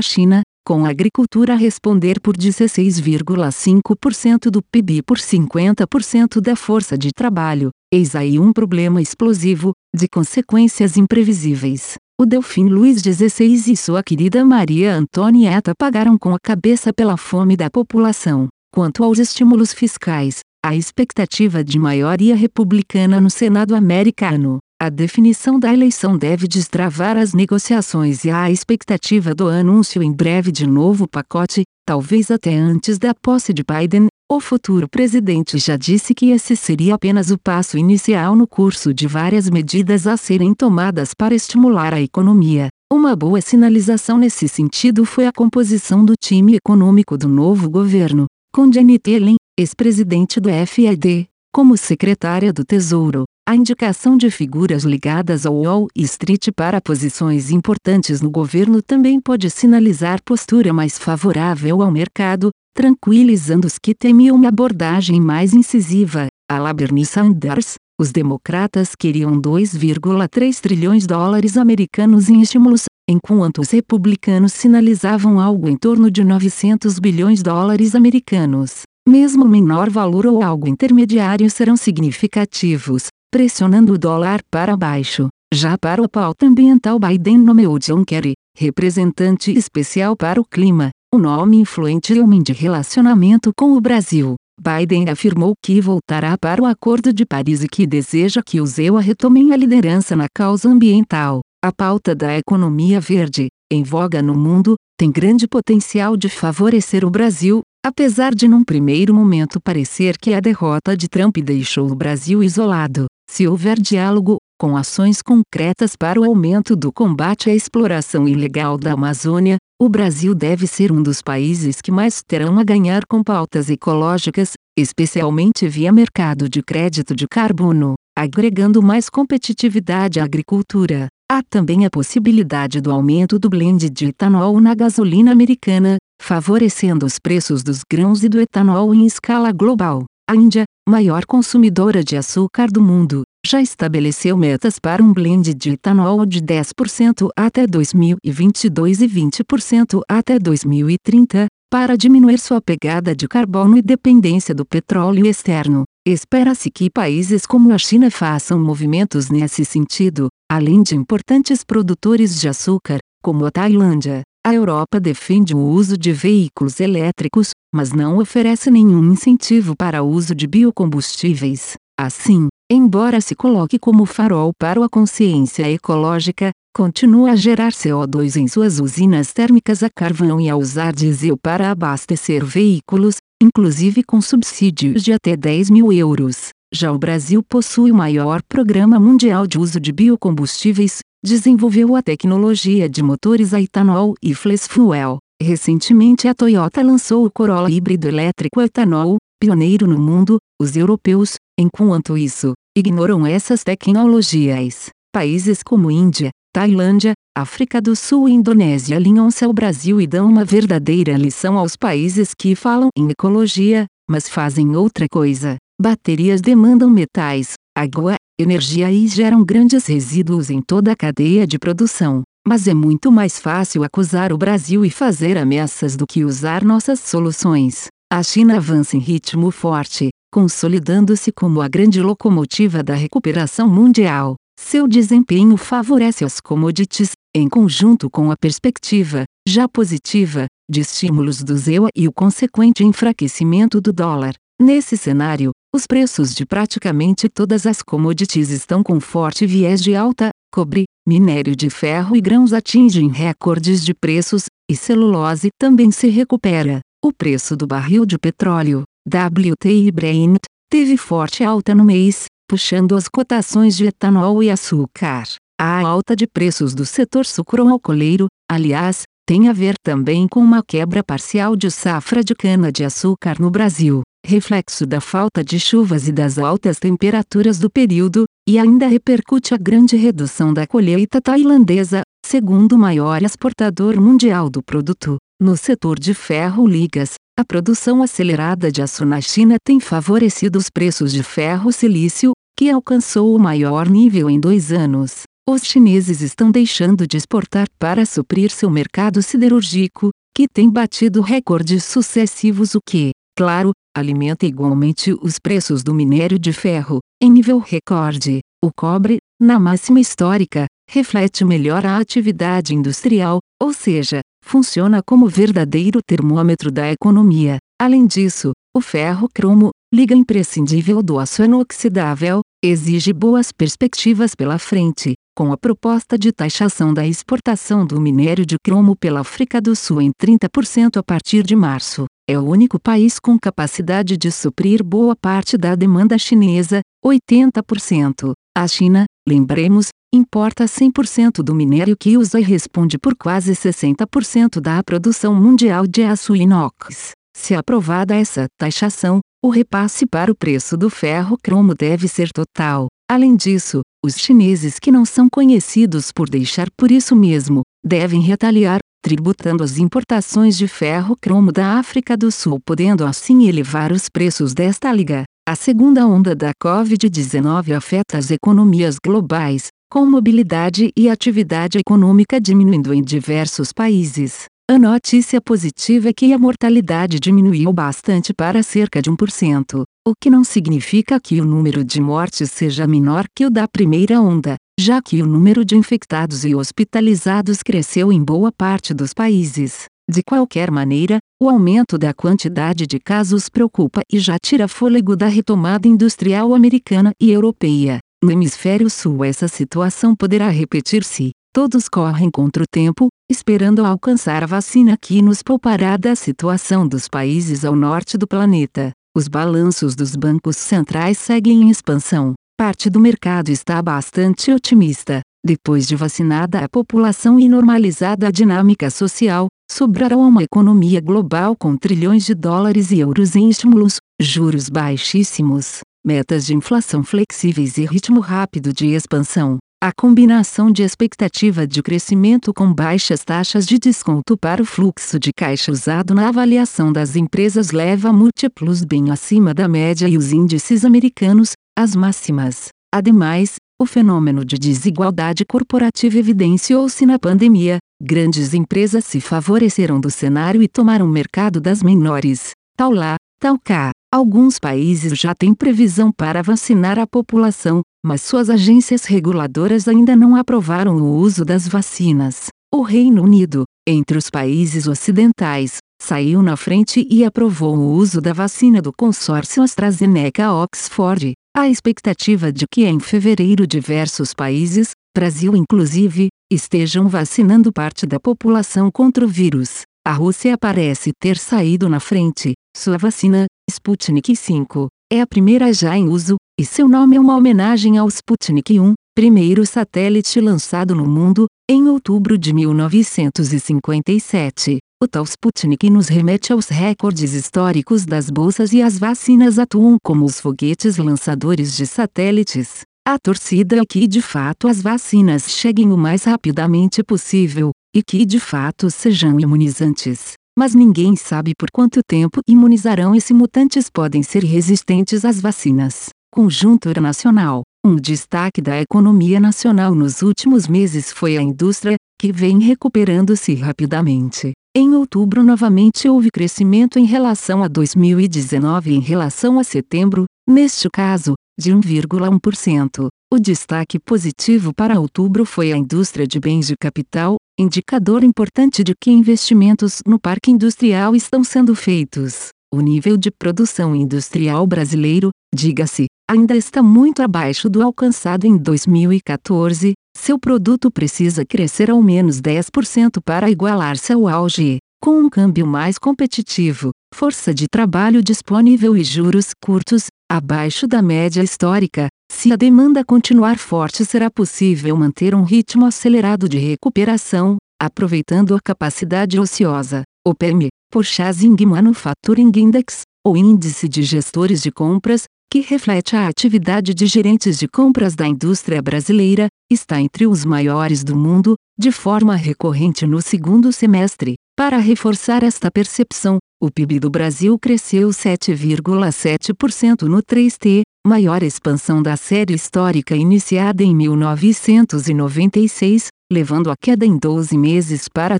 China, 0.00 0.40
com 0.66 0.84
a 0.84 0.90
agricultura 0.90 1.52
a 1.52 1.56
responder 1.56 2.18
por 2.20 2.36
16,5% 2.36 4.50
do 4.50 4.60
PIB 4.62 5.02
por 5.02 5.18
50% 5.18 6.40
da 6.40 6.56
força 6.56 6.98
de 6.98 7.12
trabalho. 7.12 7.70
Eis 7.92 8.16
aí 8.16 8.38
um 8.38 8.52
problema 8.52 9.02
explosivo, 9.02 9.72
de 9.94 10.08
consequências 10.08 10.96
imprevisíveis. 10.96 11.96
O 12.20 12.26
Delfim 12.26 12.68
Luiz 12.68 13.00
XVI 13.00 13.70
e 13.70 13.76
sua 13.76 14.02
querida 14.02 14.44
Maria 14.44 14.96
Antonieta 14.96 15.72
pagaram 15.78 16.18
com 16.18 16.34
a 16.34 16.38
cabeça 16.42 16.92
pela 16.92 17.16
fome 17.16 17.56
da 17.56 17.70
população. 17.70 18.48
Quanto 18.74 19.04
aos 19.04 19.18
estímulos 19.18 19.72
fiscais, 19.72 20.40
a 20.68 20.76
expectativa 20.76 21.62
de 21.62 21.78
maioria 21.78 22.34
republicana 22.36 23.20
no 23.20 23.30
Senado 23.30 23.74
americano 23.74 24.58
a 24.78 24.90
definição 24.90 25.58
da 25.58 25.72
eleição 25.72 26.18
deve 26.18 26.46
destravar 26.46 27.16
as 27.16 27.32
negociações 27.32 28.26
e 28.26 28.30
há 28.30 28.42
a 28.42 28.50
expectativa 28.50 29.34
do 29.34 29.48
anúncio 29.48 30.02
em 30.02 30.12
breve 30.12 30.52
de 30.52 30.66
novo 30.66 31.08
pacote, 31.08 31.62
talvez 31.86 32.30
até 32.30 32.54
antes 32.54 32.98
da 32.98 33.14
posse 33.14 33.54
de 33.54 33.62
Biden. 33.64 34.08
O 34.30 34.38
futuro 34.38 34.86
presidente 34.86 35.56
já 35.56 35.78
disse 35.78 36.12
que 36.12 36.26
esse 36.26 36.54
seria 36.54 36.96
apenas 36.96 37.30
o 37.30 37.38
passo 37.38 37.78
inicial 37.78 38.36
no 38.36 38.46
curso 38.46 38.92
de 38.92 39.06
várias 39.06 39.48
medidas 39.48 40.06
a 40.06 40.14
serem 40.14 40.52
tomadas 40.52 41.14
para 41.14 41.34
estimular 41.34 41.94
a 41.94 42.02
economia. 42.02 42.68
Uma 42.92 43.16
boa 43.16 43.40
sinalização 43.40 44.18
nesse 44.18 44.46
sentido 44.46 45.06
foi 45.06 45.26
a 45.26 45.32
composição 45.32 46.04
do 46.04 46.12
time 46.22 46.56
econômico 46.56 47.16
do 47.16 47.28
novo 47.28 47.70
governo, 47.70 48.26
com 48.52 48.70
Janet 48.70 49.10
Yellen, 49.10 49.36
ex-presidente 49.58 50.38
do 50.38 50.50
FED, 50.66 51.26
como 51.50 51.78
secretária 51.78 52.52
do 52.52 52.62
Tesouro. 52.62 53.24
A 53.48 53.56
indicação 53.56 54.14
de 54.14 54.30
figuras 54.30 54.84
ligadas 54.84 55.46
ao 55.46 55.62
Wall 55.62 55.86
Street 55.96 56.48
para 56.54 56.78
posições 56.78 57.50
importantes 57.50 58.20
no 58.20 58.30
governo 58.30 58.82
também 58.82 59.18
pode 59.18 59.48
sinalizar 59.48 60.20
postura 60.22 60.74
mais 60.74 60.98
favorável 60.98 61.80
ao 61.80 61.90
mercado, 61.90 62.50
tranquilizando 62.74 63.66
os 63.66 63.78
que 63.78 63.94
temiam 63.94 64.36
uma 64.36 64.48
abordagem 64.48 65.20
mais 65.22 65.54
incisiva. 65.54 66.26
A 66.50 66.72
Bernie 66.74 67.06
Sanders, 67.06 67.76
os 67.98 68.12
democratas 68.12 68.94
queriam 68.94 69.40
2,3 69.40 70.60
trilhões 70.60 71.04
de 71.04 71.08
dólares 71.08 71.56
americanos 71.56 72.28
em 72.28 72.42
estímulos, 72.42 72.84
enquanto 73.08 73.62
os 73.62 73.70
republicanos 73.70 74.52
sinalizavam 74.52 75.40
algo 75.40 75.66
em 75.66 75.78
torno 75.78 76.10
de 76.10 76.22
900 76.22 76.98
bilhões 76.98 77.38
de 77.38 77.44
dólares 77.44 77.94
americanos. 77.94 78.82
Mesmo 79.08 79.46
menor 79.46 79.88
valor 79.88 80.26
ou 80.26 80.42
algo 80.42 80.66
intermediário 80.66 81.48
serão 81.48 81.76
significativos, 81.76 83.06
pressionando 83.30 83.92
o 83.92 83.98
dólar 83.98 84.40
para 84.50 84.76
baixo. 84.76 85.28
Já 85.54 85.78
para 85.78 86.02
o 86.02 86.08
pauta 86.08 86.44
ambiental 86.44 86.98
Biden 86.98 87.38
nomeou 87.38 87.78
John 87.78 88.04
Kerry, 88.04 88.34
representante 88.58 89.56
especial 89.56 90.16
para 90.16 90.40
o 90.40 90.44
clima, 90.44 90.90
um 91.14 91.18
nome 91.18 91.58
influente 91.58 92.12
e 92.12 92.20
homem 92.20 92.42
de 92.42 92.52
relacionamento 92.52 93.52
com 93.56 93.74
o 93.74 93.80
Brasil. 93.80 94.34
Biden 94.60 95.08
afirmou 95.08 95.52
que 95.64 95.80
voltará 95.80 96.36
para 96.36 96.60
o 96.60 96.66
Acordo 96.66 97.12
de 97.12 97.24
Paris 97.24 97.62
e 97.62 97.68
que 97.68 97.86
deseja 97.86 98.42
que 98.44 98.60
os 98.60 98.76
EUA 98.76 99.00
retomem 99.00 99.52
a 99.52 99.56
liderança 99.56 100.16
na 100.16 100.26
causa 100.34 100.68
ambiental. 100.68 101.42
A 101.64 101.70
pauta 101.70 102.12
da 102.12 102.36
economia 102.36 103.00
verde, 103.00 103.46
em 103.70 103.84
voga 103.84 104.20
no 104.20 104.34
mundo, 104.34 104.74
tem 104.98 105.12
grande 105.12 105.46
potencial 105.46 106.16
de 106.16 106.28
favorecer 106.28 107.04
o 107.04 107.10
Brasil, 107.10 107.60
apesar 107.86 108.34
de 108.34 108.48
num 108.48 108.64
primeiro 108.64 109.14
momento 109.14 109.60
parecer 109.60 110.18
que 110.18 110.34
a 110.34 110.40
derrota 110.40 110.96
de 110.96 111.08
Trump 111.08 111.36
deixou 111.36 111.88
o 111.88 111.94
Brasil 111.94 112.42
isolado. 112.42 113.06
Se 113.30 113.46
houver 113.46 113.78
diálogo, 113.78 114.38
com 114.60 114.76
ações 114.76 115.22
concretas 115.22 115.94
para 115.94 116.20
o 116.20 116.24
aumento 116.24 116.74
do 116.74 116.90
combate 116.92 117.48
à 117.48 117.54
exploração 117.54 118.26
ilegal 118.26 118.76
da 118.76 118.94
Amazônia, 118.94 119.56
o 119.80 119.88
Brasil 119.88 120.34
deve 120.34 120.66
ser 120.66 120.90
um 120.90 121.00
dos 121.00 121.22
países 121.22 121.80
que 121.80 121.92
mais 121.92 122.24
terão 122.26 122.58
a 122.58 122.64
ganhar 122.64 123.02
com 123.08 123.22
pautas 123.22 123.70
ecológicas, 123.70 124.54
especialmente 124.76 125.68
via 125.68 125.92
mercado 125.92 126.48
de 126.48 126.64
crédito 126.64 127.14
de 127.14 127.28
carbono, 127.28 127.94
agregando 128.18 128.82
mais 128.82 129.08
competitividade 129.08 130.18
à 130.18 130.24
agricultura. 130.24 131.06
Há 131.30 131.40
também 131.48 131.86
a 131.86 131.90
possibilidade 131.90 132.80
do 132.80 132.90
aumento 132.90 133.38
do 133.38 133.48
blend 133.48 133.88
de 133.90 134.06
etanol 134.06 134.60
na 134.60 134.74
gasolina 134.74 135.30
americana, 135.30 135.98
favorecendo 136.20 137.06
os 137.06 137.18
preços 137.18 137.62
dos 137.62 137.80
grãos 137.90 138.24
e 138.24 138.28
do 138.28 138.40
etanol 138.40 138.94
em 138.94 139.06
escala 139.06 139.52
global. 139.52 140.04
A 140.28 140.34
Índia, 140.34 140.64
maior 140.88 141.24
consumidora 141.24 142.02
de 142.02 142.16
açúcar 142.16 142.68
do 142.68 142.82
mundo, 142.82 143.22
já 143.46 143.62
estabeleceu 143.62 144.36
metas 144.36 144.78
para 144.80 145.00
um 145.02 145.12
blend 145.12 145.54
de 145.54 145.70
etanol 145.70 146.26
de 146.26 146.40
10% 146.40 147.28
até 147.36 147.64
2022 147.64 149.02
e 149.02 149.08
20% 149.08 150.00
até 150.08 150.36
2030, 150.36 151.46
para 151.70 151.96
diminuir 151.96 152.38
sua 152.38 152.60
pegada 152.60 153.14
de 153.14 153.28
carbono 153.28 153.78
e 153.78 153.82
dependência 153.82 154.52
do 154.52 154.64
petróleo 154.64 155.26
externo. 155.26 155.84
Espera-se 156.04 156.70
que 156.70 156.90
países 156.90 157.46
como 157.46 157.72
a 157.72 157.78
China 157.78 158.10
façam 158.10 158.58
movimentos 158.58 159.28
nesse 159.28 159.64
sentido, 159.64 160.28
além 160.50 160.82
de 160.82 160.96
importantes 160.96 161.62
produtores 161.62 162.40
de 162.40 162.48
açúcar, 162.48 162.98
como 163.22 163.44
a 163.44 163.50
Tailândia. 163.50 164.22
A 164.46 164.54
Europa 164.54 165.00
defende 165.00 165.56
o 165.56 165.58
uso 165.58 165.98
de 165.98 166.12
veículos 166.12 166.78
elétricos, 166.78 167.50
mas 167.74 167.90
não 167.90 168.18
oferece 168.18 168.70
nenhum 168.70 169.12
incentivo 169.12 169.74
para 169.74 170.04
o 170.04 170.08
uso 170.08 170.36
de 170.36 170.46
biocombustíveis. 170.46 171.74
Assim, 171.98 172.46
embora 172.70 173.20
se 173.20 173.34
coloque 173.34 173.76
como 173.76 174.06
farol 174.06 174.52
para 174.56 174.84
a 174.84 174.88
consciência 174.88 175.68
ecológica, 175.68 176.52
continua 176.72 177.32
a 177.32 177.34
gerar 177.34 177.72
CO2 177.72 178.36
em 178.36 178.46
suas 178.46 178.78
usinas 178.78 179.32
térmicas 179.32 179.82
a 179.82 179.88
carvão 179.90 180.40
e 180.40 180.48
a 180.48 180.56
usar 180.56 180.92
diesel 180.92 181.36
para 181.36 181.72
abastecer 181.72 182.44
veículos, 182.44 183.16
inclusive 183.42 184.04
com 184.04 184.20
subsídios 184.20 185.02
de 185.02 185.12
até 185.12 185.36
10 185.36 185.70
mil 185.70 185.92
euros. 185.92 186.50
Já 186.72 186.92
o 186.92 186.98
Brasil 186.98 187.42
possui 187.42 187.90
o 187.90 187.96
maior 187.96 188.40
programa 188.48 189.00
mundial 189.00 189.44
de 189.44 189.58
uso 189.58 189.80
de 189.80 189.90
biocombustíveis, 189.90 191.00
desenvolveu 191.26 191.96
a 191.96 192.02
tecnologia 192.02 192.88
de 192.88 193.02
motores 193.02 193.52
a 193.52 193.60
etanol 193.60 194.14
e 194.22 194.32
flex 194.32 194.68
fuel. 194.68 195.18
Recentemente 195.42 196.28
a 196.28 196.34
Toyota 196.34 196.80
lançou 196.82 197.26
o 197.26 197.30
Corolla 197.30 197.68
híbrido 197.68 198.06
elétrico 198.06 198.62
etanol, 198.62 199.16
pioneiro 199.42 199.88
no 199.88 199.98
mundo, 199.98 200.38
os 200.62 200.76
europeus, 200.76 201.34
enquanto 201.58 202.16
isso, 202.16 202.52
ignoram 202.78 203.26
essas 203.26 203.64
tecnologias. 203.64 204.88
Países 205.12 205.64
como 205.64 205.90
Índia, 205.90 206.30
Tailândia, 206.54 207.12
África 207.36 207.82
do 207.82 207.96
Sul 207.96 208.28
e 208.28 208.32
Indonésia 208.32 208.96
alinham-se 208.96 209.44
ao 209.44 209.52
Brasil 209.52 210.00
e 210.00 210.06
dão 210.06 210.28
uma 210.28 210.44
verdadeira 210.44 211.16
lição 211.16 211.58
aos 211.58 211.74
países 211.74 212.34
que 212.38 212.54
falam 212.54 212.88
em 212.96 213.10
ecologia, 213.10 213.86
mas 214.08 214.28
fazem 214.28 214.76
outra 214.76 215.06
coisa. 215.10 215.56
Baterias 215.78 216.40
demandam 216.40 216.88
metais, 216.88 217.54
água, 217.76 218.16
energia 218.40 218.90
e 218.90 219.06
geram 219.06 219.44
grandes 219.44 219.84
resíduos 219.84 220.48
em 220.48 220.62
toda 220.62 220.92
a 220.92 220.96
cadeia 220.96 221.46
de 221.46 221.58
produção. 221.58 222.22
Mas 222.48 222.66
é 222.66 222.72
muito 222.72 223.12
mais 223.12 223.38
fácil 223.38 223.84
acusar 223.84 224.32
o 224.32 224.38
Brasil 224.38 224.82
e 224.82 224.88
fazer 224.88 225.36
ameaças 225.36 225.94
do 225.94 226.06
que 226.06 226.24
usar 226.24 226.64
nossas 226.64 227.00
soluções. 227.00 227.88
A 228.10 228.22
China 228.22 228.56
avança 228.56 228.96
em 228.96 229.00
ritmo 229.00 229.50
forte, 229.50 230.08
consolidando-se 230.32 231.30
como 231.30 231.60
a 231.60 231.68
grande 231.68 232.00
locomotiva 232.00 232.82
da 232.82 232.94
recuperação 232.94 233.68
mundial. 233.68 234.36
Seu 234.58 234.88
desempenho 234.88 235.56
favorece 235.58 236.24
as 236.24 236.40
commodities, 236.40 237.10
em 237.36 237.46
conjunto 237.46 238.08
com 238.08 238.30
a 238.30 238.36
perspectiva, 238.36 239.24
já 239.46 239.68
positiva, 239.68 240.46
de 240.70 240.80
estímulos 240.80 241.42
do 241.42 241.56
ZEUA 241.58 241.90
e 241.94 242.08
o 242.08 242.12
consequente 242.12 242.82
enfraquecimento 242.84 243.82
do 243.82 243.92
dólar. 243.92 244.34
Nesse 244.58 244.96
cenário, 244.96 245.50
os 245.76 245.86
preços 245.86 246.34
de 246.34 246.46
praticamente 246.46 247.28
todas 247.28 247.66
as 247.66 247.82
commodities 247.82 248.48
estão 248.48 248.82
com 248.82 248.98
forte 248.98 249.46
viés 249.46 249.82
de 249.82 249.94
alta, 249.94 250.30
cobre, 250.50 250.84
minério 251.06 251.54
de 251.54 251.68
ferro 251.68 252.16
e 252.16 252.20
grãos 252.20 252.54
atingem 252.54 253.10
recordes 253.10 253.84
de 253.84 253.92
preços, 253.92 254.46
e 254.70 254.74
celulose 254.74 255.50
também 255.60 255.90
se 255.90 256.08
recupera. 256.08 256.80
O 257.04 257.12
preço 257.12 257.54
do 257.54 257.66
barril 257.66 258.06
de 258.06 258.18
petróleo, 258.18 258.84
WTI 259.06 259.92
Brent, 259.92 260.38
teve 260.70 260.96
forte 260.96 261.44
alta 261.44 261.74
no 261.74 261.84
mês, 261.84 262.24
puxando 262.48 262.96
as 262.96 263.06
cotações 263.06 263.76
de 263.76 263.84
etanol 263.84 264.42
e 264.42 264.50
açúcar. 264.50 265.24
A 265.60 265.86
alta 265.86 266.16
de 266.16 266.26
preços 266.26 266.74
do 266.74 266.86
setor 266.86 267.26
sucroalcooleiro, 267.26 268.28
aliás, 268.50 269.02
tem 269.28 269.50
a 269.50 269.52
ver 269.52 269.74
também 269.84 270.26
com 270.26 270.40
uma 270.40 270.62
quebra 270.66 271.04
parcial 271.04 271.54
de 271.54 271.70
safra 271.70 272.24
de 272.24 272.34
cana-de-açúcar 272.34 273.38
no 273.38 273.50
Brasil 273.50 274.02
reflexo 274.26 274.84
da 274.84 275.00
falta 275.00 275.44
de 275.44 275.58
chuvas 275.60 276.08
e 276.08 276.12
das 276.12 276.36
altas 276.36 276.80
temperaturas 276.80 277.60
do 277.60 277.70
período, 277.70 278.24
e 278.48 278.58
ainda 278.58 278.88
repercute 278.88 279.54
a 279.54 279.56
grande 279.56 279.96
redução 279.96 280.52
da 280.52 280.66
colheita 280.66 281.20
tailandesa, 281.20 282.02
segundo 282.24 282.76
maior 282.76 283.22
exportador 283.22 284.00
mundial 284.00 284.50
do 284.50 284.60
produto. 284.62 285.16
No 285.40 285.56
setor 285.56 285.98
de 285.98 286.12
ferro-ligas, 286.12 287.14
a 287.38 287.44
produção 287.44 288.02
acelerada 288.02 288.72
de 288.72 288.82
aço 288.82 289.04
na 289.04 289.20
China 289.20 289.58
tem 289.64 289.78
favorecido 289.78 290.58
os 290.58 290.68
preços 290.68 291.12
de 291.12 291.22
ferro-silício, 291.22 292.32
que 292.58 292.68
alcançou 292.68 293.34
o 293.34 293.38
maior 293.38 293.88
nível 293.88 294.28
em 294.28 294.40
dois 294.40 294.72
anos. 294.72 295.22
Os 295.48 295.62
chineses 295.62 296.20
estão 296.20 296.50
deixando 296.50 297.06
de 297.06 297.16
exportar 297.16 297.68
para 297.78 298.04
suprir 298.04 298.50
seu 298.50 298.68
mercado 298.68 299.22
siderúrgico, 299.22 300.10
que 300.34 300.48
tem 300.52 300.68
batido 300.68 301.20
recordes 301.20 301.84
sucessivos, 301.84 302.74
o 302.74 302.80
que, 302.84 303.12
claro, 303.36 303.72
alimenta 303.94 304.46
igualmente 304.46 305.12
os 305.20 305.38
preços 305.38 305.84
do 305.84 305.94
minério 305.94 306.38
de 306.38 306.52
ferro, 306.52 306.98
em 307.22 307.30
nível 307.30 307.58
recorde. 307.58 308.40
O 308.64 308.70
cobre, 308.74 309.18
na 309.40 309.60
máxima 309.60 310.00
histórica, 310.00 310.66
reflete 310.90 311.44
melhor 311.44 311.84
a 311.84 311.98
atividade 311.98 312.74
industrial, 312.74 313.38
ou 313.62 313.72
seja, 313.72 314.20
funciona 314.42 315.02
como 315.02 315.28
verdadeiro 315.28 316.00
termômetro 316.04 316.72
da 316.72 316.90
economia. 316.90 317.58
Além 317.80 318.06
disso, 318.06 318.52
o 318.74 318.80
ferro 318.80 319.28
cromo, 319.32 319.70
liga 319.92 320.14
imprescindível 320.14 321.02
do 321.02 321.18
aço 321.18 321.42
inoxidável, 321.42 322.40
exige 322.64 323.12
boas 323.12 323.52
perspectivas 323.52 324.34
pela 324.34 324.58
frente, 324.58 325.14
com 325.36 325.52
a 325.52 325.58
proposta 325.58 326.18
de 326.18 326.32
taxação 326.32 326.94
da 326.94 327.06
exportação 327.06 327.86
do 327.86 328.00
minério 328.00 328.46
de 328.46 328.56
cromo 328.64 328.96
pela 328.96 329.20
África 329.20 329.60
do 329.60 329.76
Sul 329.76 330.00
em 330.00 330.10
30% 330.10 330.96
a 330.96 331.02
partir 331.02 331.42
de 331.42 331.54
março. 331.54 332.06
É 332.28 332.36
o 332.36 332.42
único 332.42 332.76
país 332.80 333.20
com 333.20 333.38
capacidade 333.38 334.16
de 334.16 334.32
suprir 334.32 334.82
boa 334.82 335.14
parte 335.14 335.56
da 335.56 335.76
demanda 335.76 336.18
chinesa, 336.18 336.80
80%. 337.04 338.32
A 338.58 338.66
China, 338.66 339.04
lembremos, 339.28 339.90
importa 340.12 340.64
100% 340.64 341.40
do 341.40 341.54
minério 341.54 341.96
que 341.96 342.16
usa 342.16 342.40
e 342.40 342.42
responde 342.42 342.98
por 342.98 343.14
quase 343.14 343.52
60% 343.52 344.60
da 344.60 344.82
produção 344.82 345.36
mundial 345.36 345.86
de 345.86 346.02
aço 346.02 346.34
inox. 346.34 347.12
Se 347.36 347.54
aprovada 347.54 348.16
essa 348.16 348.46
taxação, 348.58 349.20
o 349.40 349.48
repasse 349.48 350.04
para 350.04 350.32
o 350.32 350.34
preço 350.34 350.76
do 350.76 350.90
ferro 350.90 351.38
cromo 351.40 351.76
deve 351.76 352.08
ser 352.08 352.32
total. 352.32 352.88
Além 353.08 353.36
disso, 353.36 353.82
os 354.04 354.16
chineses 354.16 354.80
que 354.80 354.90
não 354.90 355.04
são 355.04 355.28
conhecidos 355.30 356.10
por 356.10 356.28
deixar 356.28 356.66
por 356.76 356.90
isso 356.90 357.14
mesmo, 357.14 357.62
devem 357.84 358.20
retaliar, 358.20 358.80
tributando 359.06 359.62
as 359.62 359.78
importações 359.78 360.58
de 360.58 360.66
ferro 360.66 361.16
cromo 361.20 361.52
da 361.52 361.78
África 361.78 362.16
do 362.16 362.28
Sul, 362.32 362.58
podendo 362.66 363.04
assim 363.04 363.46
elevar 363.46 363.92
os 363.92 364.08
preços 364.08 364.52
desta 364.52 364.92
liga. 364.92 365.22
A 365.48 365.54
segunda 365.54 366.04
onda 366.04 366.34
da 366.34 366.50
Covid-19 366.60 367.72
afeta 367.72 368.18
as 368.18 368.32
economias 368.32 368.96
globais, 368.98 369.68
com 369.88 370.04
mobilidade 370.04 370.90
e 370.96 371.08
atividade 371.08 371.78
econômica 371.78 372.40
diminuindo 372.40 372.92
em 372.92 373.00
diversos 373.00 373.72
países. 373.72 374.46
A 374.68 374.76
notícia 374.76 375.40
positiva 375.40 376.08
é 376.08 376.12
que 376.12 376.32
a 376.32 376.38
mortalidade 376.38 377.20
diminuiu 377.20 377.72
bastante 377.72 378.34
para 378.34 378.60
cerca 378.64 379.00
de 379.00 379.08
1%, 379.08 379.84
o 380.06 380.14
que 380.14 380.30
não 380.30 380.44
significa 380.44 381.18
que 381.18 381.40
o 381.40 381.44
número 381.44 381.84
de 381.84 382.00
mortes 382.00 382.52
seja 382.52 382.86
menor 382.86 383.26
que 383.34 383.44
o 383.44 383.50
da 383.50 383.66
primeira 383.66 384.20
onda, 384.20 384.54
já 384.78 385.02
que 385.02 385.20
o 385.20 385.26
número 385.26 385.64
de 385.64 385.76
infectados 385.76 386.44
e 386.44 386.54
hospitalizados 386.54 387.60
cresceu 387.60 388.12
em 388.12 388.22
boa 388.22 388.52
parte 388.52 388.94
dos 388.94 389.12
países. 389.12 389.86
De 390.08 390.22
qualquer 390.22 390.70
maneira, 390.70 391.18
o 391.42 391.48
aumento 391.48 391.98
da 391.98 392.14
quantidade 392.14 392.86
de 392.86 393.00
casos 393.00 393.48
preocupa 393.48 394.02
e 394.08 394.20
já 394.20 394.36
tira 394.38 394.68
fôlego 394.68 395.16
da 395.16 395.26
retomada 395.26 395.88
industrial 395.88 396.54
americana 396.54 397.10
e 397.20 397.32
europeia. 397.32 397.98
No 398.22 398.30
hemisfério 398.30 398.88
sul, 398.88 399.24
essa 399.24 399.48
situação 399.48 400.14
poderá 400.14 400.48
repetir-se. 400.50 401.32
Todos 401.52 401.88
correm 401.88 402.30
contra 402.30 402.62
o 402.62 402.66
tempo, 402.70 403.08
esperando 403.28 403.84
alcançar 403.84 404.44
a 404.44 404.46
vacina 404.46 404.96
que 404.96 405.20
nos 405.20 405.42
poupará 405.42 405.96
da 405.96 406.14
situação 406.14 406.86
dos 406.86 407.08
países 407.08 407.64
ao 407.64 407.74
norte 407.74 408.16
do 408.16 408.28
planeta. 408.28 408.92
Os 409.16 409.28
balanços 409.28 409.96
dos 409.96 410.14
bancos 410.14 410.58
centrais 410.58 411.16
seguem 411.16 411.62
em 411.62 411.70
expansão. 411.70 412.34
Parte 412.54 412.90
do 412.90 413.00
mercado 413.00 413.48
está 413.48 413.80
bastante 413.80 414.52
otimista. 414.52 415.22
Depois 415.42 415.86
de 415.86 415.96
vacinada 415.96 416.58
a 416.58 416.68
população 416.68 417.40
e 417.40 417.48
normalizada 417.48 418.28
a 418.28 418.30
dinâmica 418.30 418.90
social, 418.90 419.46
sobrará 419.72 420.18
uma 420.18 420.42
economia 420.42 421.00
global 421.00 421.56
com 421.58 421.78
trilhões 421.78 422.26
de 422.26 422.34
dólares 422.34 422.90
e 422.90 422.98
euros 422.98 423.34
em 423.34 423.48
estímulos, 423.48 423.96
juros 424.20 424.68
baixíssimos, 424.68 425.80
metas 426.06 426.44
de 426.44 426.54
inflação 426.54 427.02
flexíveis 427.02 427.78
e 427.78 427.86
ritmo 427.86 428.20
rápido 428.20 428.70
de 428.70 428.88
expansão. 428.88 429.56
A 429.82 429.92
combinação 429.92 430.72
de 430.72 430.82
expectativa 430.82 431.66
de 431.66 431.82
crescimento 431.82 432.52
com 432.54 432.72
baixas 432.72 433.22
taxas 433.22 433.66
de 433.66 433.78
desconto 433.78 434.34
para 434.34 434.62
o 434.62 434.64
fluxo 434.64 435.18
de 435.18 435.30
caixa 435.36 435.70
usado 435.70 436.14
na 436.14 436.28
avaliação 436.28 436.90
das 436.90 437.14
empresas 437.14 437.72
leva 437.72 438.10
múltiplos 438.10 438.82
bem 438.82 439.10
acima 439.10 439.52
da 439.52 439.68
média 439.68 440.08
e 440.08 440.16
os 440.16 440.32
índices 440.32 440.82
americanos, 440.82 441.52
as 441.78 441.94
máximas. 441.94 442.68
Ademais, 442.90 443.56
o 443.78 443.84
fenômeno 443.84 444.46
de 444.46 444.56
desigualdade 444.56 445.44
corporativa 445.44 446.16
evidenciou-se 446.16 447.04
na 447.04 447.18
pandemia. 447.18 447.76
Grandes 448.02 448.54
empresas 448.54 449.04
se 449.04 449.20
favoreceram 449.20 450.00
do 450.00 450.10
cenário 450.10 450.62
e 450.62 450.68
tomaram 450.68 451.04
o 451.04 451.12
mercado 451.12 451.60
das 451.60 451.82
menores. 451.82 452.52
Tal 452.78 452.92
lá, 452.92 453.16
tal 453.38 453.58
cá. 453.62 453.90
Alguns 454.10 454.58
países 454.58 455.18
já 455.18 455.34
têm 455.34 455.52
previsão 455.52 456.10
para 456.10 456.42
vacinar 456.42 456.98
a 456.98 457.06
população, 457.06 457.82
mas 458.06 458.22
suas 458.22 458.48
agências 458.48 459.04
reguladoras 459.04 459.88
ainda 459.88 460.14
não 460.14 460.36
aprovaram 460.36 460.96
o 460.98 461.16
uso 461.16 461.44
das 461.44 461.66
vacinas. 461.66 462.46
O 462.72 462.82
Reino 462.82 463.20
Unido, 463.20 463.64
entre 463.84 464.16
os 464.16 464.30
países 464.30 464.86
ocidentais, 464.86 465.78
saiu 466.00 466.40
na 466.40 466.56
frente 466.56 467.04
e 467.10 467.24
aprovou 467.24 467.76
o 467.76 467.90
uso 467.90 468.20
da 468.20 468.32
vacina 468.32 468.80
do 468.80 468.92
consórcio 468.92 469.60
AstraZeneca-Oxford. 469.60 471.32
A 471.56 471.68
expectativa 471.68 472.52
de 472.52 472.64
que 472.70 472.84
em 472.84 473.00
fevereiro 473.00 473.66
diversos 473.66 474.32
países, 474.32 474.90
Brasil 475.12 475.56
inclusive, 475.56 476.28
estejam 476.52 477.08
vacinando 477.08 477.72
parte 477.72 478.06
da 478.06 478.20
população 478.20 478.88
contra 478.88 479.24
o 479.24 479.28
vírus. 479.28 479.80
A 480.06 480.12
Rússia 480.12 480.56
parece 480.56 481.10
ter 481.20 481.36
saído 481.36 481.88
na 481.88 481.98
frente. 481.98 482.52
Sua 482.76 482.96
vacina, 482.96 483.46
Sputnik 483.68 484.32
V, 484.32 484.86
é 485.12 485.20
a 485.20 485.26
primeira 485.26 485.72
já 485.72 485.96
em 485.96 486.08
uso, 486.08 486.36
e 486.58 486.64
seu 486.64 486.88
nome 486.88 487.16
é 487.16 487.20
uma 487.20 487.36
homenagem 487.36 487.98
ao 487.98 488.08
Sputnik 488.08 488.80
1, 488.80 488.94
primeiro 489.14 489.66
satélite 489.66 490.40
lançado 490.40 490.94
no 490.94 491.06
mundo, 491.06 491.44
em 491.70 491.86
outubro 491.86 492.38
de 492.38 492.54
1957. 492.54 494.78
O 495.02 495.06
tal 495.06 495.24
Sputnik 495.24 495.90
nos 495.90 496.08
remete 496.08 496.54
aos 496.54 496.68
recordes 496.68 497.34
históricos 497.34 498.06
das 498.06 498.30
bolsas 498.30 498.72
e 498.72 498.80
as 498.80 498.98
vacinas 498.98 499.58
atuam 499.58 499.98
como 500.02 500.24
os 500.24 500.40
foguetes 500.40 500.96
lançadores 500.96 501.76
de 501.76 501.86
satélites. 501.86 502.80
A 503.06 503.18
torcida 503.18 503.76
é 503.76 503.82
que 503.86 504.06
de 504.06 504.22
fato 504.22 504.66
as 504.66 504.80
vacinas 504.80 505.50
cheguem 505.50 505.92
o 505.92 505.98
mais 505.98 506.24
rapidamente 506.24 507.04
possível, 507.04 507.72
e 507.94 508.02
que 508.02 508.24
de 508.24 508.40
fato 508.40 508.90
sejam 508.90 509.38
imunizantes 509.38 510.32
mas 510.58 510.74
ninguém 510.74 511.14
sabe 511.16 511.52
por 511.54 511.68
quanto 511.70 512.00
tempo 512.08 512.40
imunizarão 512.48 513.14
e 513.14 513.20
se 513.20 513.34
mutantes 513.34 513.90
podem 513.90 514.22
ser 514.22 514.42
resistentes 514.42 515.22
às 515.22 515.38
vacinas. 515.38 516.08
Conjuntura 516.32 517.00
nacional. 517.00 517.62
Um 517.84 517.96
destaque 517.96 518.60
da 518.60 518.80
economia 518.80 519.38
nacional 519.38 519.94
nos 519.94 520.22
últimos 520.22 520.66
meses 520.66 521.12
foi 521.12 521.36
a 521.36 521.42
indústria, 521.42 521.96
que 522.20 522.32
vem 522.32 522.58
recuperando-se 522.58 523.54
rapidamente. 523.54 524.52
Em 524.76 524.94
outubro 524.94 525.42
novamente 525.42 526.08
houve 526.08 526.30
crescimento 526.30 526.98
em 526.98 527.04
relação 527.04 527.62
a 527.62 527.68
2019 527.68 528.94
em 528.94 529.00
relação 529.00 529.58
a 529.58 529.64
setembro, 529.64 530.24
neste 530.46 530.88
caso, 530.90 531.34
de 531.58 531.72
1,1%. 531.72 533.08
O 533.32 533.38
destaque 533.38 533.98
positivo 533.98 534.74
para 534.74 535.00
outubro 535.00 535.44
foi 535.44 535.72
a 535.72 535.76
indústria 535.76 536.26
de 536.26 536.38
bens 536.38 536.66
de 536.66 536.74
capital, 536.76 537.36
indicador 537.58 538.22
importante 538.22 538.84
de 538.84 538.94
que 539.00 539.10
investimentos 539.10 540.02
no 540.06 540.18
parque 540.18 540.50
industrial 540.50 541.16
estão 541.16 541.42
sendo 541.42 541.74
feitos. 541.74 542.48
O 542.72 542.80
nível 542.80 543.16
de 543.16 543.30
produção 543.30 543.96
industrial 543.96 544.66
brasileiro, 544.66 545.30
diga-se, 545.56 546.06
ainda 546.30 546.54
está 546.54 546.82
muito 546.82 547.22
abaixo 547.22 547.68
do 547.68 547.82
alcançado 547.82 548.46
em 548.46 548.56
2014. 548.56 549.94
Seu 550.16 550.38
produto 550.38 550.90
precisa 550.90 551.44
crescer 551.44 551.90
ao 551.90 552.00
menos 552.02 552.40
10% 552.40 553.20
para 553.24 553.50
igualar-se 553.50 554.12
ao 554.12 554.28
auge. 554.28 554.78
Com 555.02 555.18
um 555.18 555.28
câmbio 555.28 555.66
mais 555.66 555.98
competitivo, 555.98 556.90
força 557.14 557.52
de 557.52 557.66
trabalho 557.68 558.22
disponível 558.22 558.96
e 558.96 559.02
juros 559.02 559.50
curtos, 559.62 560.06
abaixo 560.30 560.86
da 560.86 561.02
média 561.02 561.42
histórica, 561.42 562.08
se 562.30 562.52
a 562.52 562.56
demanda 562.56 563.04
continuar 563.04 563.56
forte, 563.58 564.04
será 564.04 564.30
possível 564.30 564.96
manter 564.96 565.34
um 565.34 565.44
ritmo 565.44 565.86
acelerado 565.86 566.48
de 566.48 566.58
recuperação, 566.58 567.56
aproveitando 567.80 568.54
a 568.54 568.60
capacidade 568.60 569.38
ociosa. 569.38 570.02
O 570.26 570.34
PMI, 570.34 570.68
Purchasing 570.90 571.56
Manufacturing 571.66 572.50
Index, 572.56 573.02
ou 573.24 573.36
Índice 573.36 573.88
de 573.88 574.02
Gestores 574.02 574.62
de 574.62 574.70
Compras, 574.72 575.24
que 575.50 575.60
reflete 575.60 576.16
a 576.16 576.26
atividade 576.26 576.92
de 576.92 577.06
gerentes 577.06 577.58
de 577.58 577.68
compras 577.68 578.14
da 578.14 578.26
indústria 578.26 578.82
brasileira, 578.82 579.48
está 579.70 580.00
entre 580.00 580.26
os 580.26 580.44
maiores 580.44 581.04
do 581.04 581.16
mundo, 581.16 581.54
de 581.78 581.92
forma 581.92 582.34
recorrente 582.34 583.06
no 583.06 583.20
segundo 583.22 583.72
semestre. 583.72 584.34
Para 584.56 584.78
reforçar 584.78 585.42
esta 585.42 585.70
percepção, 585.70 586.38
o 586.60 586.70
PIB 586.70 586.98
do 587.00 587.10
Brasil 587.10 587.58
cresceu 587.58 588.08
7,7% 588.08 590.02
no 590.02 590.22
3T, 590.22 590.82
maior 591.06 591.42
expansão 591.42 592.02
da 592.02 592.16
série 592.16 592.54
histórica 592.54 593.14
iniciada 593.14 593.82
em 593.82 593.94
1996, 593.94 596.08
levando 596.30 596.70
a 596.70 596.76
queda 596.76 597.04
em 597.06 597.16
12 597.16 597.56
meses 597.56 598.08
para 598.08 598.38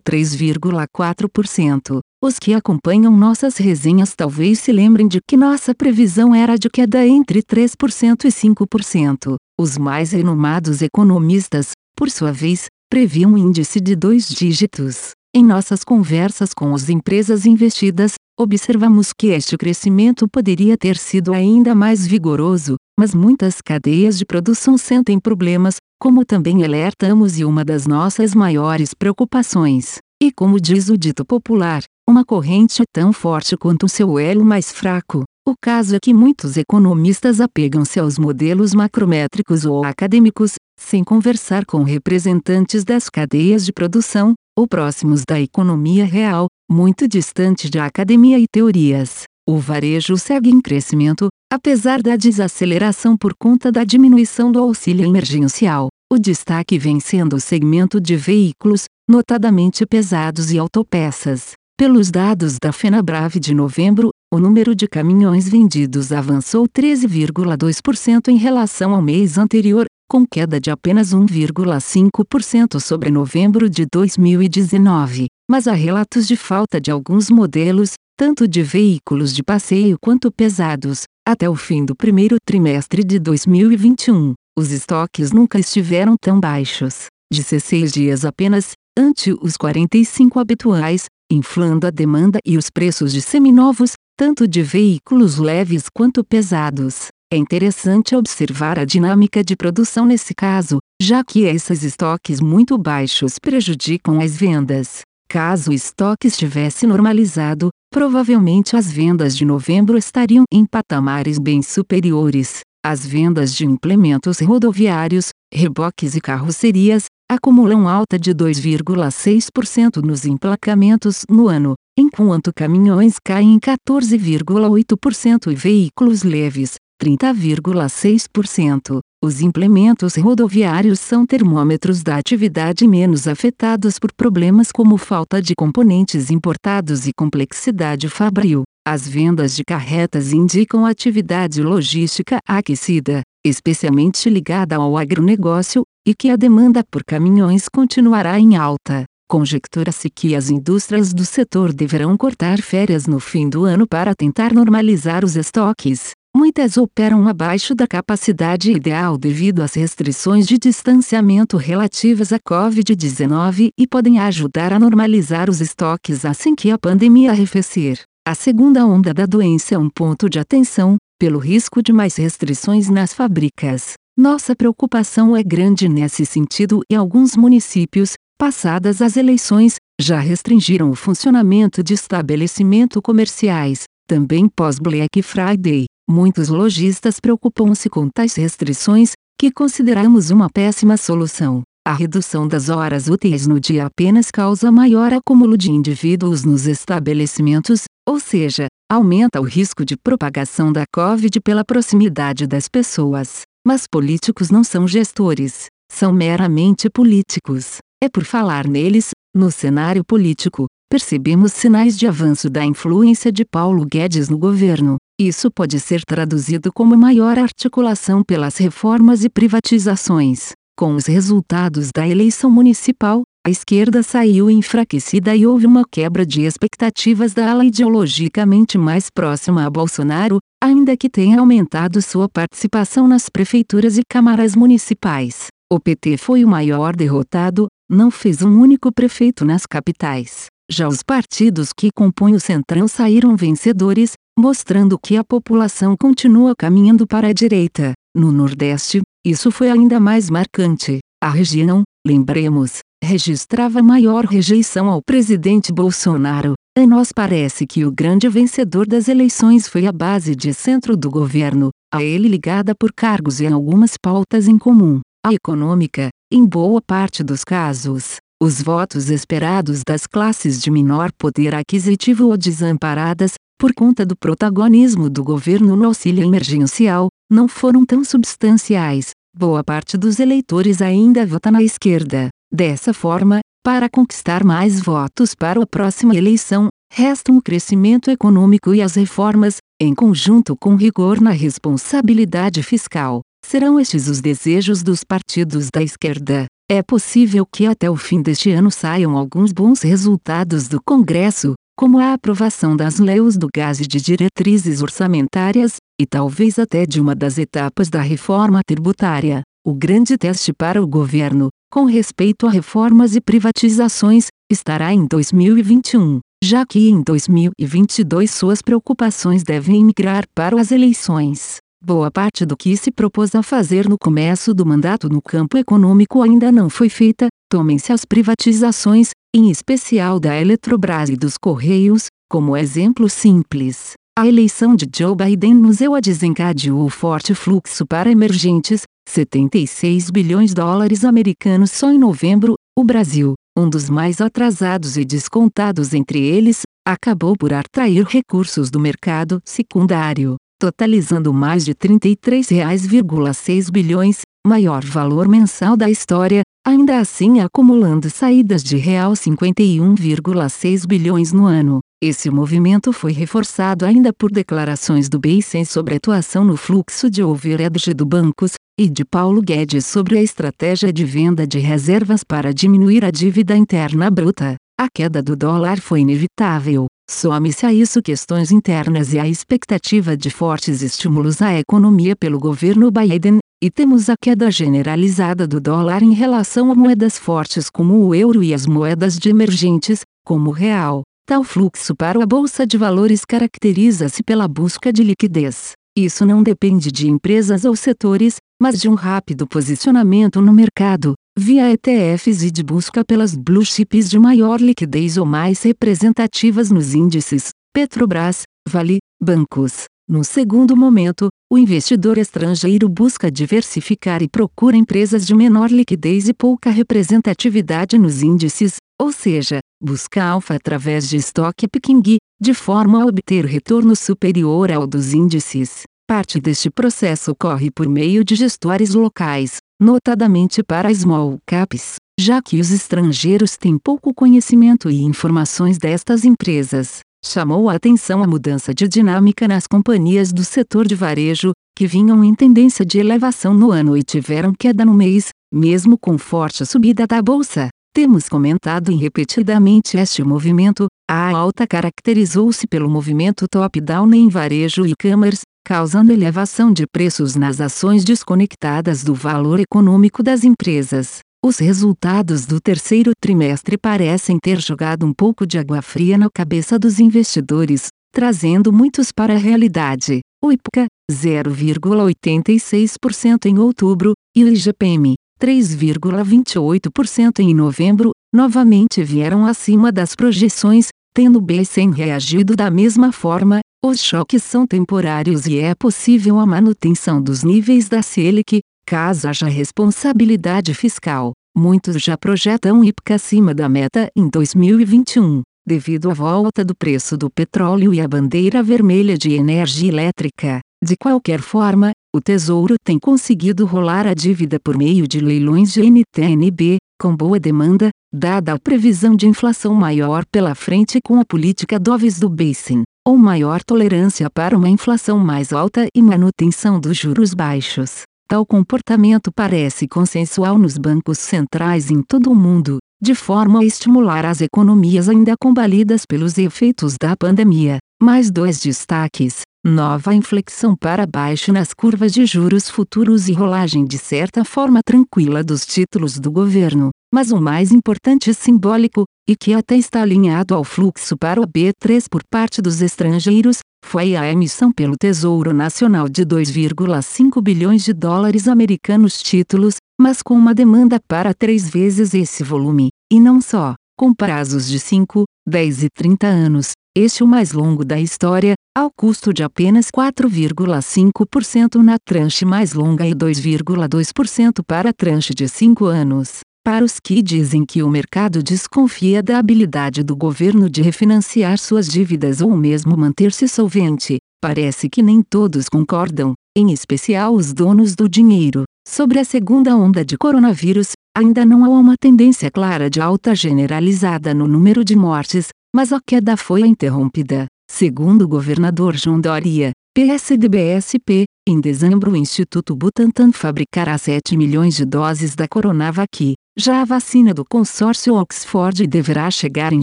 3,4%. 0.00 2.00
Os 2.22 2.38
que 2.38 2.52
acompanham 2.54 3.16
nossas 3.16 3.56
resenhas 3.56 4.14
talvez 4.16 4.58
se 4.58 4.72
lembrem 4.72 5.06
de 5.06 5.20
que 5.26 5.36
nossa 5.36 5.74
previsão 5.74 6.34
era 6.34 6.58
de 6.58 6.68
queda 6.68 7.06
entre 7.06 7.42
3% 7.42 8.24
e 8.24 8.28
5%. 8.28 9.36
Os 9.58 9.78
mais 9.78 10.10
renomados 10.10 10.82
economistas, 10.82 11.70
por 11.96 12.10
sua 12.10 12.32
vez, 12.32 12.66
previam 12.90 13.34
um 13.34 13.38
índice 13.38 13.80
de 13.80 13.94
dois 13.94 14.28
dígitos. 14.28 15.12
Em 15.36 15.44
nossas 15.44 15.84
conversas 15.84 16.54
com 16.54 16.74
as 16.74 16.88
empresas 16.88 17.44
investidas, 17.44 18.14
observamos 18.40 19.12
que 19.12 19.26
este 19.26 19.54
crescimento 19.58 20.26
poderia 20.26 20.78
ter 20.78 20.96
sido 20.96 21.34
ainda 21.34 21.74
mais 21.74 22.06
vigoroso, 22.06 22.76
mas 22.98 23.14
muitas 23.14 23.60
cadeias 23.60 24.16
de 24.16 24.24
produção 24.24 24.78
sentem 24.78 25.20
problemas, 25.20 25.76
como 26.00 26.24
também 26.24 26.64
alertamos 26.64 27.38
e 27.38 27.44
uma 27.44 27.66
das 27.66 27.86
nossas 27.86 28.34
maiores 28.34 28.94
preocupações. 28.94 29.98
E 30.22 30.32
como 30.32 30.58
diz 30.58 30.88
o 30.88 30.96
dito 30.96 31.22
popular, 31.22 31.82
uma 32.08 32.24
corrente 32.24 32.80
é 32.80 32.86
tão 32.90 33.12
forte 33.12 33.58
quanto 33.58 33.84
o 33.84 33.90
seu 33.90 34.18
elo 34.18 34.42
mais 34.42 34.72
fraco. 34.72 35.24
O 35.46 35.52
caso 35.60 35.96
é 35.96 35.98
que 36.00 36.14
muitos 36.14 36.56
economistas 36.56 37.42
apegam-se 37.42 38.00
aos 38.00 38.18
modelos 38.18 38.72
macrométricos 38.72 39.66
ou 39.66 39.84
acadêmicos, 39.84 40.54
sem 40.80 41.04
conversar 41.04 41.66
com 41.66 41.82
representantes 41.82 42.84
das 42.84 43.10
cadeias 43.10 43.66
de 43.66 43.72
produção, 43.72 44.32
ou 44.58 44.66
próximos 44.66 45.22
da 45.28 45.40
economia 45.40 46.04
real, 46.04 46.46
muito 46.70 47.06
distante 47.06 47.68
de 47.68 47.78
academia 47.78 48.38
e 48.38 48.46
teorias. 48.50 49.24
O 49.48 49.58
varejo 49.58 50.16
segue 50.16 50.50
em 50.50 50.60
crescimento, 50.60 51.28
apesar 51.52 52.02
da 52.02 52.16
desaceleração 52.16 53.16
por 53.16 53.34
conta 53.38 53.70
da 53.70 53.84
diminuição 53.84 54.50
do 54.50 54.58
auxílio 54.58 55.04
emergencial. 55.06 55.88
O 56.12 56.18
destaque 56.18 56.78
vem 56.78 56.98
sendo 57.00 57.36
o 57.36 57.40
segmento 57.40 58.00
de 58.00 58.16
veículos, 58.16 58.84
notadamente 59.08 59.84
pesados 59.84 60.50
e 60.50 60.58
autopeças. 60.58 61.52
Pelos 61.76 62.10
dados 62.10 62.56
da 62.60 62.72
FenaBrave 62.72 63.38
de 63.38 63.52
novembro, 63.52 64.10
o 64.32 64.38
número 64.38 64.74
de 64.74 64.88
caminhões 64.88 65.48
vendidos 65.48 66.10
avançou 66.12 66.68
13,2% 66.68 68.28
em 68.28 68.36
relação 68.36 68.94
ao 68.94 69.00
mês 69.00 69.38
anterior, 69.38 69.86
com 70.10 70.26
queda 70.26 70.60
de 70.60 70.70
apenas 70.70 71.14
1,5% 71.14 72.80
sobre 72.80 73.10
novembro 73.10 73.70
de 73.70 73.86
2019, 73.90 75.26
mas 75.50 75.66
há 75.68 75.72
relatos 75.72 76.26
de 76.26 76.36
falta 76.36 76.80
de 76.80 76.90
alguns 76.90 77.30
modelos, 77.30 77.92
tanto 78.18 78.48
de 78.48 78.62
veículos 78.62 79.32
de 79.32 79.42
passeio 79.42 79.96
quanto 80.00 80.30
pesados, 80.30 81.04
até 81.26 81.48
o 81.48 81.54
fim 81.54 81.84
do 81.84 81.94
primeiro 81.94 82.36
trimestre 82.44 83.04
de 83.04 83.18
2021. 83.18 84.34
Os 84.58 84.70
estoques 84.70 85.32
nunca 85.32 85.58
estiveram 85.58 86.16
tão 86.20 86.40
baixos, 86.40 87.06
16 87.32 87.92
dias 87.92 88.24
apenas, 88.24 88.72
ante 88.98 89.32
os 89.40 89.56
45 89.56 90.38
habituais, 90.38 91.06
inflando 91.30 91.86
a 91.86 91.90
demanda 91.90 92.38
e 92.44 92.56
os 92.56 92.70
preços 92.70 93.12
de 93.12 93.20
seminovos, 93.20 93.92
tanto 94.16 94.48
de 94.48 94.62
veículos 94.62 95.36
leves 95.36 95.84
quanto 95.92 96.24
pesados. 96.24 97.08
É 97.30 97.36
interessante 97.36 98.16
observar 98.16 98.78
a 98.78 98.84
dinâmica 98.84 99.44
de 99.44 99.54
produção 99.54 100.06
nesse 100.06 100.34
caso, 100.34 100.78
já 101.02 101.22
que 101.22 101.42
esses 101.42 101.82
estoques 101.82 102.40
muito 102.40 102.78
baixos 102.78 103.38
prejudicam 103.38 104.20
as 104.20 104.36
vendas. 104.36 105.00
Caso 105.28 105.70
o 105.70 105.74
estoque 105.74 106.28
estivesse 106.28 106.86
normalizado, 106.86 107.68
provavelmente 107.92 108.76
as 108.76 108.90
vendas 108.90 109.36
de 109.36 109.44
novembro 109.44 109.98
estariam 109.98 110.44
em 110.52 110.64
patamares 110.64 111.38
bem 111.38 111.62
superiores. 111.62 112.60
As 112.88 113.04
vendas 113.04 113.52
de 113.52 113.66
implementos 113.66 114.38
rodoviários, 114.38 115.30
reboques 115.52 116.14
e 116.14 116.20
carrocerias 116.20 117.06
acumulam 117.28 117.88
alta 117.88 118.16
de 118.16 118.32
2,6% 118.32 119.96
nos 120.04 120.24
emplacamentos 120.24 121.24
no 121.28 121.48
ano, 121.48 121.74
enquanto 121.98 122.52
caminhões 122.54 123.16
caem 123.18 123.54
em 123.54 123.58
14,8% 123.58 125.50
e 125.50 125.54
veículos 125.56 126.22
leves, 126.22 126.76
30,6%. 127.02 129.00
Os 129.20 129.40
implementos 129.40 130.14
rodoviários 130.14 131.00
são 131.00 131.26
termômetros 131.26 132.04
da 132.04 132.16
atividade 132.16 132.86
menos 132.86 133.26
afetados 133.26 133.98
por 133.98 134.12
problemas 134.12 134.70
como 134.70 134.96
falta 134.96 135.42
de 135.42 135.56
componentes 135.56 136.30
importados 136.30 137.08
e 137.08 137.10
complexidade 137.12 138.08
fabril. 138.08 138.62
As 138.88 139.08
vendas 139.08 139.56
de 139.56 139.64
carretas 139.64 140.32
indicam 140.32 140.86
atividade 140.86 141.60
logística 141.60 142.38
aquecida, 142.46 143.22
especialmente 143.44 144.30
ligada 144.30 144.76
ao 144.76 144.96
agronegócio, 144.96 145.82
e 146.06 146.14
que 146.14 146.30
a 146.30 146.36
demanda 146.36 146.84
por 146.88 147.02
caminhões 147.02 147.68
continuará 147.68 148.38
em 148.38 148.54
alta. 148.54 149.02
Conjectura-se 149.28 150.08
que 150.08 150.36
as 150.36 150.50
indústrias 150.50 151.12
do 151.12 151.24
setor 151.24 151.72
deverão 151.72 152.16
cortar 152.16 152.62
férias 152.62 153.08
no 153.08 153.18
fim 153.18 153.48
do 153.48 153.64
ano 153.64 153.88
para 153.88 154.14
tentar 154.14 154.54
normalizar 154.54 155.24
os 155.24 155.34
estoques. 155.34 156.12
Muitas 156.32 156.76
operam 156.76 157.26
abaixo 157.26 157.74
da 157.74 157.88
capacidade 157.88 158.70
ideal 158.70 159.18
devido 159.18 159.62
às 159.62 159.74
restrições 159.74 160.46
de 160.46 160.58
distanciamento 160.58 161.56
relativas 161.56 162.32
à 162.32 162.38
Covid-19 162.38 163.70
e 163.76 163.84
podem 163.84 164.20
ajudar 164.20 164.72
a 164.72 164.78
normalizar 164.78 165.50
os 165.50 165.60
estoques 165.60 166.24
assim 166.24 166.54
que 166.54 166.70
a 166.70 166.78
pandemia 166.78 167.32
arrefecer. 167.32 167.98
A 168.28 168.34
segunda 168.34 168.84
onda 168.84 169.14
da 169.14 169.24
doença 169.24 169.76
é 169.76 169.78
um 169.78 169.88
ponto 169.88 170.28
de 170.28 170.40
atenção, 170.40 170.96
pelo 171.16 171.38
risco 171.38 171.80
de 171.80 171.92
mais 171.92 172.16
restrições 172.16 172.90
nas 172.90 173.14
fábricas. 173.14 173.92
Nossa 174.18 174.56
preocupação 174.56 175.36
é 175.36 175.44
grande 175.44 175.88
nesse 175.88 176.26
sentido 176.26 176.80
e 176.90 176.96
alguns 176.96 177.36
municípios, 177.36 178.14
passadas 178.36 179.00
as 179.00 179.16
eleições, 179.16 179.76
já 180.00 180.18
restringiram 180.18 180.90
o 180.90 180.96
funcionamento 180.96 181.84
de 181.84 181.94
estabelecimentos 181.94 183.00
comerciais, 183.00 183.84
também 184.08 184.48
pós-Black 184.48 185.22
Friday. 185.22 185.84
Muitos 186.10 186.48
lojistas 186.48 187.20
preocupam-se 187.20 187.88
com 187.88 188.08
tais 188.08 188.34
restrições, 188.34 189.12
que 189.40 189.52
consideramos 189.52 190.30
uma 190.30 190.50
péssima 190.50 190.96
solução. 190.96 191.62
A 191.86 191.92
redução 191.92 192.48
das 192.48 192.70
horas 192.70 193.06
úteis 193.06 193.46
no 193.46 193.60
dia 193.60 193.86
apenas 193.86 194.32
causa 194.32 194.72
maior 194.72 195.12
acúmulo 195.12 195.56
de 195.56 195.70
indivíduos 195.70 196.42
nos 196.42 196.66
estabelecimentos, 196.66 197.84
ou 198.08 198.20
seja, 198.20 198.66
aumenta 198.90 199.40
o 199.40 199.44
risco 199.44 199.84
de 199.84 199.96
propagação 199.96 200.72
da 200.72 200.84
Covid 200.94 201.40
pela 201.40 201.64
proximidade 201.64 202.46
das 202.46 202.68
pessoas. 202.68 203.42
Mas 203.66 203.86
políticos 203.86 204.50
não 204.50 204.62
são 204.62 204.86
gestores, 204.86 205.66
são 205.90 206.12
meramente 206.12 206.88
políticos. 206.88 207.78
É 208.02 208.08
por 208.08 208.24
falar 208.24 208.68
neles, 208.68 209.10
no 209.34 209.50
cenário 209.50 210.04
político, 210.04 210.66
percebemos 210.88 211.52
sinais 211.52 211.98
de 211.98 212.06
avanço 212.06 212.48
da 212.48 212.64
influência 212.64 213.32
de 213.32 213.44
Paulo 213.44 213.84
Guedes 213.84 214.28
no 214.28 214.38
governo. 214.38 214.96
Isso 215.20 215.50
pode 215.50 215.80
ser 215.80 216.04
traduzido 216.04 216.70
como 216.72 216.96
maior 216.96 217.38
articulação 217.38 218.22
pelas 218.22 218.56
reformas 218.58 219.24
e 219.24 219.28
privatizações. 219.28 220.52
Com 220.78 220.94
os 220.94 221.06
resultados 221.06 221.90
da 221.94 222.06
eleição 222.06 222.50
municipal, 222.50 223.22
a 223.46 223.48
esquerda 223.48 224.02
saiu 224.02 224.50
enfraquecida 224.50 225.36
e 225.36 225.46
houve 225.46 225.66
uma 225.66 225.84
quebra 225.88 226.26
de 226.26 226.42
expectativas 226.42 227.32
da 227.32 227.48
ala 227.48 227.64
ideologicamente 227.64 228.76
mais 228.76 229.08
próxima 229.08 229.64
a 229.64 229.70
Bolsonaro, 229.70 230.38
ainda 230.60 230.96
que 230.96 231.08
tenha 231.08 231.38
aumentado 231.38 232.02
sua 232.02 232.28
participação 232.28 233.06
nas 233.06 233.28
prefeituras 233.28 233.98
e 233.98 234.02
câmaras 234.10 234.56
municipais. 234.56 235.46
O 235.72 235.78
PT 235.78 236.16
foi 236.16 236.44
o 236.44 236.48
maior 236.48 236.96
derrotado, 236.96 237.68
não 237.88 238.10
fez 238.10 238.42
um 238.42 238.58
único 238.58 238.90
prefeito 238.90 239.44
nas 239.44 239.64
capitais. 239.64 240.46
Já 240.68 240.88
os 240.88 241.04
partidos 241.04 241.72
que 241.72 241.90
compõem 241.94 242.34
o 242.34 242.40
Centrão 242.40 242.88
saíram 242.88 243.36
vencedores, 243.36 244.14
mostrando 244.36 244.98
que 244.98 245.16
a 245.16 245.22
população 245.22 245.94
continua 245.96 246.52
caminhando 246.58 247.06
para 247.06 247.28
a 247.28 247.32
direita. 247.32 247.92
No 248.12 248.32
Nordeste, 248.32 249.02
isso 249.24 249.52
foi 249.52 249.70
ainda 249.70 250.00
mais 250.00 250.28
marcante. 250.28 250.98
A 251.22 251.30
região, 251.30 251.84
lembremos, 252.04 252.80
registrava 253.06 253.80
maior 253.82 254.24
rejeição 254.24 254.90
ao 254.90 255.00
presidente 255.00 255.72
Bolsonaro. 255.72 256.54
A 256.76 256.86
nós 256.86 257.10
parece 257.12 257.66
que 257.66 257.84
o 257.84 257.92
grande 257.92 258.28
vencedor 258.28 258.86
das 258.86 259.08
eleições 259.08 259.66
foi 259.66 259.86
a 259.86 259.92
base 259.92 260.34
de 260.34 260.52
centro 260.52 260.96
do 260.96 261.08
governo, 261.08 261.70
a 261.94 262.02
ele 262.02 262.28
ligada 262.28 262.74
por 262.74 262.92
cargos 262.92 263.40
e 263.40 263.46
algumas 263.46 263.96
pautas 263.96 264.48
em 264.48 264.58
comum. 264.58 265.00
A 265.24 265.32
econômica, 265.32 266.08
em 266.30 266.44
boa 266.44 266.82
parte 266.82 267.22
dos 267.22 267.44
casos, 267.44 268.16
os 268.42 268.60
votos 268.60 269.08
esperados 269.08 269.80
das 269.86 270.06
classes 270.06 270.60
de 270.60 270.70
menor 270.70 271.10
poder 271.16 271.54
aquisitivo 271.54 272.26
ou 272.26 272.36
desamparadas, 272.36 273.34
por 273.58 273.72
conta 273.72 274.04
do 274.04 274.14
protagonismo 274.14 275.08
do 275.08 275.24
governo 275.24 275.74
no 275.76 275.86
auxílio 275.86 276.22
emergencial, 276.22 277.08
não 277.30 277.48
foram 277.48 277.86
tão 277.86 278.04
substanciais. 278.04 279.10
Boa 279.34 279.64
parte 279.64 279.96
dos 279.96 280.18
eleitores 280.18 280.82
ainda 280.82 281.24
vota 281.24 281.50
na 281.50 281.62
esquerda. 281.62 282.28
Dessa 282.56 282.94
forma, 282.94 283.40
Para 283.62 283.90
conquistar 283.90 284.44
mais 284.44 284.80
votos 284.80 285.34
para 285.34 285.60
a 285.60 285.66
próxima 285.66 286.14
eleição, 286.14 286.68
restam 286.90 287.36
o 287.36 287.42
crescimento 287.42 288.10
econômico 288.10 288.72
e 288.72 288.80
as 288.80 288.94
reformas, 288.94 289.56
em 289.78 289.92
conjunto 289.92 290.56
com 290.56 290.76
rigor 290.76 291.20
na 291.20 291.32
responsabilidade 291.32 292.62
fiscal. 292.62 293.20
Serão 293.44 293.78
estes 293.78 294.06
os 294.06 294.20
desejos 294.20 294.84
dos 294.84 295.02
partidos 295.02 295.68
da 295.74 295.82
esquerda. 295.82 296.46
É 296.70 296.80
possível 296.80 297.44
que 297.44 297.66
até 297.66 297.90
o 297.90 297.96
fim 297.96 298.22
deste 298.22 298.52
ano 298.52 298.70
saiam 298.70 299.18
alguns 299.18 299.52
bons 299.52 299.82
resultados 299.82 300.68
do 300.68 300.80
Congresso, 300.80 301.54
como 301.76 301.98
a 301.98 302.12
aprovação 302.12 302.76
das 302.76 303.00
leis 303.00 303.36
do 303.36 303.48
gás 303.54 303.80
e 303.80 303.86
de 303.86 304.00
diretrizes 304.00 304.80
orçamentárias, 304.80 305.76
e 306.00 306.06
talvez 306.06 306.56
até 306.58 306.86
de 306.86 307.00
uma 307.00 307.16
das 307.16 307.36
etapas 307.36 307.90
da 307.90 308.00
reforma 308.00 308.60
tributária. 308.64 309.42
O 309.66 309.74
grande 309.74 310.16
teste 310.16 310.52
para 310.52 310.80
o 310.80 310.86
governo, 310.86 311.48
com 311.70 311.84
respeito 311.84 312.46
a 312.46 312.50
reformas 312.50 313.16
e 313.16 313.20
privatizações, 313.20 314.28
estará 314.50 314.92
em 314.92 315.06
2021 315.06 316.20
já 316.44 316.64
que 316.66 316.90
em 316.90 317.02
2022 317.02 318.30
suas 318.30 318.62
preocupações 318.62 319.42
devem 319.42 319.84
migrar 319.84 320.24
para 320.34 320.60
as 320.60 320.70
eleições. 320.70 321.56
Boa 321.84 322.10
parte 322.10 322.44
do 322.44 322.56
que 322.56 322.76
se 322.76 322.90
propôs 322.90 323.34
a 323.34 323.42
fazer 323.42 323.88
no 323.88 323.96
começo 323.98 324.54
do 324.54 324.64
mandato 324.64 325.08
no 325.08 325.22
campo 325.22 325.56
econômico 325.56 326.22
ainda 326.22 326.52
não 326.52 326.68
foi 326.68 326.88
feita, 326.88 327.28
tomem-se 327.50 327.92
as 327.92 328.04
privatizações, 328.04 329.10
em 329.34 329.50
especial 329.50 330.18
da 330.18 330.40
Eletrobras 330.40 331.10
e 331.10 331.16
dos 331.16 331.36
Correios, 331.36 332.06
como 332.30 332.56
exemplo 332.56 333.08
simples. 333.08 333.94
A 334.18 334.26
eleição 334.26 334.74
de 334.74 334.86
Joe 334.96 335.14
Biden 335.14 335.54
nos 335.54 335.80
EUA 335.80 336.00
desencadeou 336.00 336.88
forte 336.88 337.34
fluxo 337.34 337.84
para 337.84 338.10
emergentes, 338.10 338.82
76 339.08 340.10
bilhões 340.10 340.50
de 340.50 340.56
dólares 340.56 341.04
americanos 341.04 341.70
só 341.70 341.90
em 341.90 341.98
novembro, 341.98 342.54
o 342.78 342.84
Brasil, 342.84 343.34
um 343.56 343.68
dos 343.68 343.88
mais 343.88 344.20
atrasados 344.20 344.96
e 344.96 345.04
descontados 345.04 345.94
entre 345.94 346.20
eles, 346.20 346.62
acabou 346.86 347.34
por 347.36 347.52
atrair 347.52 348.04
recursos 348.04 348.70
do 348.70 348.78
mercado 348.78 349.40
secundário, 349.44 350.36
totalizando 350.60 351.32
mais 351.32 351.64
de 351.64 351.70
R$ 351.70 351.76
33,6 351.76 353.70
bilhões, 353.70 354.20
maior 354.46 354.84
valor 354.84 355.26
mensal 355.26 355.76
da 355.76 355.88
história, 355.88 356.42
ainda 356.66 356.98
assim 356.98 357.40
acumulando 357.40 358.10
saídas 358.10 358.62
de 358.62 358.76
real 358.76 359.12
51,6 359.12 360.86
bilhões 360.86 361.32
no 361.32 361.46
ano. 361.46 361.80
Esse 362.02 362.28
movimento 362.28 362.92
foi 362.92 363.10
reforçado 363.10 363.86
ainda 363.86 364.12
por 364.12 364.30
declarações 364.30 365.08
do 365.08 365.18
Bacen 365.18 365.64
sobre 365.64 365.94
a 365.94 365.96
atuação 365.96 366.44
no 366.44 366.54
fluxo 366.54 367.08
de 367.08 367.22
overhead 367.22 367.94
do 367.94 368.04
bancos, 368.04 368.52
e 368.78 368.86
de 368.90 369.02
Paulo 369.02 369.40
Guedes 369.40 369.86
sobre 369.86 370.18
a 370.18 370.22
estratégia 370.22 370.92
de 370.92 371.06
venda 371.06 371.46
de 371.46 371.58
reservas 371.58 372.22
para 372.22 372.52
diminuir 372.52 373.02
a 373.02 373.10
dívida 373.10 373.56
interna 373.56 374.10
bruta. 374.10 374.56
A 374.78 374.88
queda 374.94 375.22
do 375.22 375.34
dólar 375.34 375.80
foi 375.80 376.00
inevitável. 376.00 376.84
Some-se 377.10 377.64
a 377.64 377.72
isso 377.72 378.02
questões 378.02 378.52
internas 378.52 379.14
e 379.14 379.18
a 379.18 379.26
expectativa 379.26 380.14
de 380.14 380.28
fortes 380.28 380.82
estímulos 380.82 381.40
à 381.40 381.58
economia 381.58 382.14
pelo 382.14 382.38
governo 382.38 382.90
Biden, 382.90 383.38
e 383.64 383.70
temos 383.70 384.10
a 384.10 384.14
queda 384.20 384.50
generalizada 384.50 385.46
do 385.46 385.58
dólar 385.58 386.02
em 386.02 386.12
relação 386.12 386.70
a 386.70 386.74
moedas 386.74 387.16
fortes 387.16 387.70
como 387.70 388.04
o 388.04 388.14
euro 388.14 388.42
e 388.42 388.52
as 388.52 388.66
moedas 388.66 389.18
de 389.18 389.30
emergentes, 389.30 390.02
como 390.26 390.50
o 390.50 390.52
real. 390.52 391.02
Tal 391.28 391.42
fluxo 391.42 391.92
para 391.96 392.22
a 392.22 392.24
bolsa 392.26 392.64
de 392.64 392.78
valores 392.78 393.24
caracteriza-se 393.24 394.22
pela 394.22 394.46
busca 394.46 394.92
de 394.92 395.02
liquidez. 395.02 395.72
Isso 395.98 396.24
não 396.24 396.40
depende 396.40 396.92
de 396.92 397.10
empresas 397.10 397.64
ou 397.64 397.74
setores, 397.74 398.36
mas 398.62 398.80
de 398.80 398.88
um 398.88 398.94
rápido 398.94 399.44
posicionamento 399.44 400.40
no 400.40 400.52
mercado, 400.52 401.14
via 401.36 401.68
ETFs 401.72 402.44
e 402.44 402.50
de 402.52 402.62
busca 402.62 403.04
pelas 403.04 403.34
blue 403.34 403.64
chips 403.64 404.08
de 404.08 404.20
maior 404.20 404.60
liquidez 404.60 405.16
ou 405.16 405.26
mais 405.26 405.60
representativas 405.64 406.70
nos 406.70 406.94
índices, 406.94 407.48
Petrobras, 407.74 408.42
Vale, 408.68 408.98
bancos. 409.20 409.86
No 410.08 410.22
segundo 410.22 410.76
momento, 410.76 411.26
o 411.52 411.58
investidor 411.58 412.18
estrangeiro 412.18 412.88
busca 412.88 413.32
diversificar 413.32 414.22
e 414.22 414.28
procura 414.28 414.76
empresas 414.76 415.26
de 415.26 415.34
menor 415.34 415.72
liquidez 415.72 416.28
e 416.28 416.32
pouca 416.32 416.70
representatividade 416.70 417.98
nos 417.98 418.22
índices, 418.22 418.76
ou 419.00 419.12
seja, 419.12 419.58
busca 419.82 420.24
alfa 420.24 420.54
através 420.54 421.08
de 421.08 421.16
estoque 421.16 421.68
picking, 421.68 422.18
de 422.40 422.54
forma 422.54 423.02
a 423.02 423.06
obter 423.06 423.44
retorno 423.44 423.94
superior 423.94 424.70
ao 424.72 424.86
dos 424.86 425.12
índices. 425.12 425.82
Parte 426.08 426.40
deste 426.40 426.70
processo 426.70 427.32
ocorre 427.32 427.70
por 427.70 427.88
meio 427.88 428.24
de 428.24 428.34
gestores 428.36 428.94
locais, 428.94 429.56
notadamente 429.80 430.62
para 430.62 430.92
small 430.94 431.38
caps, 431.46 431.96
já 432.18 432.40
que 432.40 432.60
os 432.60 432.70
estrangeiros 432.70 433.56
têm 433.56 433.76
pouco 433.76 434.14
conhecimento 434.14 434.88
e 434.88 435.02
informações 435.02 435.78
destas 435.78 436.24
empresas. 436.24 437.00
Chamou 437.24 437.68
a 437.68 437.74
atenção 437.74 438.22
a 438.22 438.26
mudança 438.26 438.72
de 438.72 438.86
dinâmica 438.86 439.48
nas 439.48 439.66
companhias 439.66 440.32
do 440.32 440.44
setor 440.44 440.86
de 440.86 440.94
varejo, 440.94 441.50
que 441.76 441.86
vinham 441.86 442.22
em 442.22 442.34
tendência 442.34 442.86
de 442.86 442.98
elevação 442.98 443.52
no 443.52 443.72
ano 443.72 443.96
e 443.96 444.02
tiveram 444.02 444.54
queda 444.56 444.84
no 444.84 444.94
mês, 444.94 445.30
mesmo 445.52 445.98
com 445.98 446.16
forte 446.16 446.64
subida 446.64 447.04
da 447.04 447.20
bolsa. 447.20 447.68
Temos 447.96 448.28
comentado 448.28 448.94
repetidamente 448.94 449.96
este 449.96 450.22
movimento, 450.22 450.86
a 451.10 451.30
alta 451.30 451.66
caracterizou-se 451.66 452.66
pelo 452.66 452.90
movimento 452.90 453.46
top-down 453.50 454.12
em 454.12 454.28
varejo 454.28 454.84
e 454.84 454.90
e-commerce, 454.90 455.44
causando 455.64 456.12
elevação 456.12 456.70
de 456.70 456.86
preços 456.86 457.36
nas 457.36 457.58
ações 457.58 458.04
desconectadas 458.04 459.02
do 459.02 459.14
valor 459.14 459.60
econômico 459.60 460.22
das 460.22 460.44
empresas. 460.44 461.20
Os 461.42 461.56
resultados 461.56 462.44
do 462.44 462.60
terceiro 462.60 463.12
trimestre 463.18 463.78
parecem 463.78 464.38
ter 464.38 464.60
jogado 464.60 465.06
um 465.06 465.12
pouco 465.14 465.46
de 465.46 465.56
água 465.56 465.80
fria 465.80 466.18
na 466.18 466.28
cabeça 466.28 466.78
dos 466.78 467.00
investidores, 467.00 467.86
trazendo 468.12 468.70
muitos 468.70 469.10
para 469.10 469.32
a 469.32 469.38
realidade. 469.38 470.20
O 470.44 470.52
IPCA, 470.52 470.86
0,86% 471.10 473.46
em 473.46 473.58
outubro, 473.58 474.12
e 474.36 474.44
o 474.44 474.48
IGPM, 474.48 475.14
3,28% 475.40 477.40
em 477.40 477.54
novembro, 477.54 478.12
novamente 478.34 479.02
vieram 479.02 479.44
acima 479.44 479.92
das 479.92 480.14
projeções, 480.14 480.88
tendo 481.14 481.38
o 481.38 481.42
B100 481.42 481.92
reagido 481.92 482.56
da 482.56 482.70
mesma 482.70 483.12
forma. 483.12 483.60
Os 483.84 484.00
choques 484.00 484.42
são 484.42 484.66
temporários 484.66 485.46
e 485.46 485.58
é 485.58 485.74
possível 485.74 486.38
a 486.38 486.46
manutenção 486.46 487.22
dos 487.22 487.42
níveis 487.42 487.88
da 487.88 488.02
Selic, 488.02 488.60
caso 488.86 489.28
haja 489.28 489.46
responsabilidade 489.46 490.74
fiscal. 490.74 491.32
Muitos 491.56 492.02
já 492.02 492.18
projetam 492.18 492.84
IPCA 492.84 493.14
acima 493.14 493.54
da 493.54 493.68
meta 493.68 494.10
em 494.16 494.28
2021, 494.28 495.42
devido 495.66 496.10
à 496.10 496.14
volta 496.14 496.64
do 496.64 496.74
preço 496.74 497.16
do 497.16 497.30
petróleo 497.30 497.94
e 497.94 498.00
à 498.00 498.06
bandeira 498.06 498.62
vermelha 498.62 499.16
de 499.16 499.32
energia 499.32 499.88
elétrica. 499.88 500.60
De 500.84 500.94
qualquer 500.96 501.40
forma, 501.40 501.92
o 502.16 502.20
Tesouro 502.20 502.76
tem 502.82 502.98
conseguido 502.98 503.66
rolar 503.66 504.06
a 504.06 504.14
dívida 504.14 504.58
por 504.58 504.76
meio 504.76 505.06
de 505.06 505.20
leilões 505.20 505.74
de 505.74 505.82
NTNB, 505.82 506.78
com 506.98 507.14
boa 507.14 507.38
demanda, 507.38 507.90
dada 508.10 508.54
a 508.54 508.58
previsão 508.58 509.14
de 509.14 509.26
inflação 509.26 509.74
maior 509.74 510.24
pela 510.32 510.54
frente 510.54 510.98
com 511.04 511.20
a 511.20 511.26
política 511.26 511.78
doves 511.78 512.18
do 512.18 512.30
Basin, 512.30 512.84
ou 513.06 513.18
maior 513.18 513.62
tolerância 513.62 514.30
para 514.30 514.56
uma 514.56 514.70
inflação 514.70 515.18
mais 515.18 515.52
alta 515.52 515.86
e 515.94 516.00
manutenção 516.00 516.80
dos 516.80 516.96
juros 516.96 517.34
baixos. 517.34 518.02
Tal 518.26 518.46
comportamento 518.46 519.30
parece 519.30 519.86
consensual 519.86 520.56
nos 520.58 520.78
bancos 520.78 521.18
centrais 521.18 521.90
em 521.90 522.02
todo 522.02 522.30
o 522.30 522.34
mundo, 522.34 522.78
de 523.00 523.14
forma 523.14 523.60
a 523.60 523.64
estimular 523.64 524.24
as 524.24 524.40
economias 524.40 525.10
ainda 525.10 525.34
combalidas 525.38 526.06
pelos 526.06 526.38
efeitos 526.38 526.96
da 526.98 527.14
pandemia. 527.14 527.76
Mais 528.00 528.30
dois 528.30 528.60
destaques: 528.60 529.40
nova 529.64 530.14
inflexão 530.14 530.76
para 530.76 531.06
baixo 531.06 531.50
nas 531.50 531.72
curvas 531.72 532.12
de 532.12 532.26
juros 532.26 532.68
futuros 532.68 533.26
e 533.26 533.32
rolagem 533.32 533.86
de 533.86 533.96
certa 533.96 534.44
forma 534.44 534.80
tranquila 534.84 535.42
dos 535.42 535.64
títulos 535.64 536.18
do 536.18 536.30
governo, 536.30 536.90
mas 537.12 537.30
o 537.30 537.40
mais 537.40 537.72
importante 537.72 538.34
simbólico, 538.34 539.04
e 539.26 539.34
que 539.34 539.54
até 539.54 539.78
está 539.78 540.02
alinhado 540.02 540.54
ao 540.54 540.62
fluxo 540.62 541.16
para 541.16 541.40
o 541.40 541.46
B3 541.46 542.04
por 542.10 542.20
parte 542.30 542.60
dos 542.60 542.82
estrangeiros, 542.82 543.60
foi 543.82 544.14
a 544.14 544.30
emissão 544.30 544.70
pelo 544.70 544.94
Tesouro 544.94 545.54
Nacional 545.54 546.06
de 546.06 546.22
2,5 546.26 547.40
bilhões 547.40 547.82
de 547.82 547.94
dólares 547.94 548.46
americanos 548.46 549.22
títulos, 549.22 549.76
mas 549.98 550.20
com 550.20 550.34
uma 550.34 550.54
demanda 550.54 551.00
para 551.08 551.32
três 551.32 551.66
vezes 551.66 552.12
esse 552.12 552.44
volume, 552.44 552.90
e 553.10 553.18
não 553.18 553.40
só, 553.40 553.74
com 553.98 554.12
prazos 554.12 554.68
de 554.68 554.78
5, 554.78 555.24
10 555.48 555.84
e 555.84 555.88
30 555.96 556.26
anos, 556.26 556.72
este 556.98 557.22
o 557.22 557.26
mais 557.26 557.52
longo 557.52 557.84
da 557.84 558.00
história, 558.00 558.54
ao 558.74 558.90
custo 558.90 559.30
de 559.30 559.42
apenas 559.42 559.90
4,5% 559.90 561.74
na 561.82 561.98
tranche 562.02 562.46
mais 562.46 562.72
longa 562.72 563.06
e 563.06 563.14
2,2% 563.14 564.64
para 564.66 564.88
a 564.88 564.92
tranche 564.94 565.34
de 565.34 565.46
5 565.46 565.84
anos. 565.84 566.40
Para 566.64 566.82
os 566.82 566.98
que 566.98 567.20
dizem 567.20 567.66
que 567.66 567.82
o 567.82 567.90
mercado 567.90 568.42
desconfia 568.42 569.22
da 569.22 569.38
habilidade 569.38 570.02
do 570.02 570.16
governo 570.16 570.70
de 570.70 570.80
refinanciar 570.80 571.58
suas 571.58 571.86
dívidas 571.86 572.40
ou 572.40 572.56
mesmo 572.56 572.96
manter-se 572.96 573.46
solvente, 573.46 574.16
parece 574.40 574.88
que 574.88 575.02
nem 575.02 575.20
todos 575.20 575.68
concordam. 575.68 576.32
em 576.56 576.72
especial 576.72 577.34
os 577.34 577.52
donos 577.52 577.94
do 577.94 578.08
dinheiro. 578.08 578.64
Sobre 578.88 579.18
a 579.18 579.24
segunda 579.24 579.76
onda 579.76 580.02
de 580.02 580.16
coronavírus, 580.16 580.92
ainda 581.14 581.44
não 581.44 581.62
há 581.62 581.68
uma 581.68 581.96
tendência 582.00 582.50
clara 582.50 582.88
de 582.88 582.98
alta 582.98 583.34
generalizada 583.34 584.32
no 584.32 584.48
número 584.48 584.82
de 584.82 584.96
mortes, 584.96 585.48
mas 585.76 585.92
a 585.92 586.00
queda 586.00 586.38
foi 586.38 586.62
interrompida. 586.62 587.44
Segundo 587.70 588.22
o 588.22 588.28
governador 588.28 588.96
João 588.96 589.20
Doria, 589.20 589.72
PSDBSP, 589.94 591.24
em 591.46 591.60
dezembro 591.60 592.12
o 592.12 592.16
Instituto 592.16 592.74
Butantan 592.74 593.30
fabricará 593.30 593.98
7 593.98 594.38
milhões 594.38 594.74
de 594.74 594.86
doses 594.86 595.36
da 595.36 595.46
Coronavac. 595.46 596.32
Já 596.58 596.80
a 596.80 596.84
vacina 596.86 597.34
do 597.34 597.44
consórcio 597.44 598.14
Oxford 598.14 598.86
deverá 598.86 599.30
chegar 599.30 599.74
em 599.74 599.82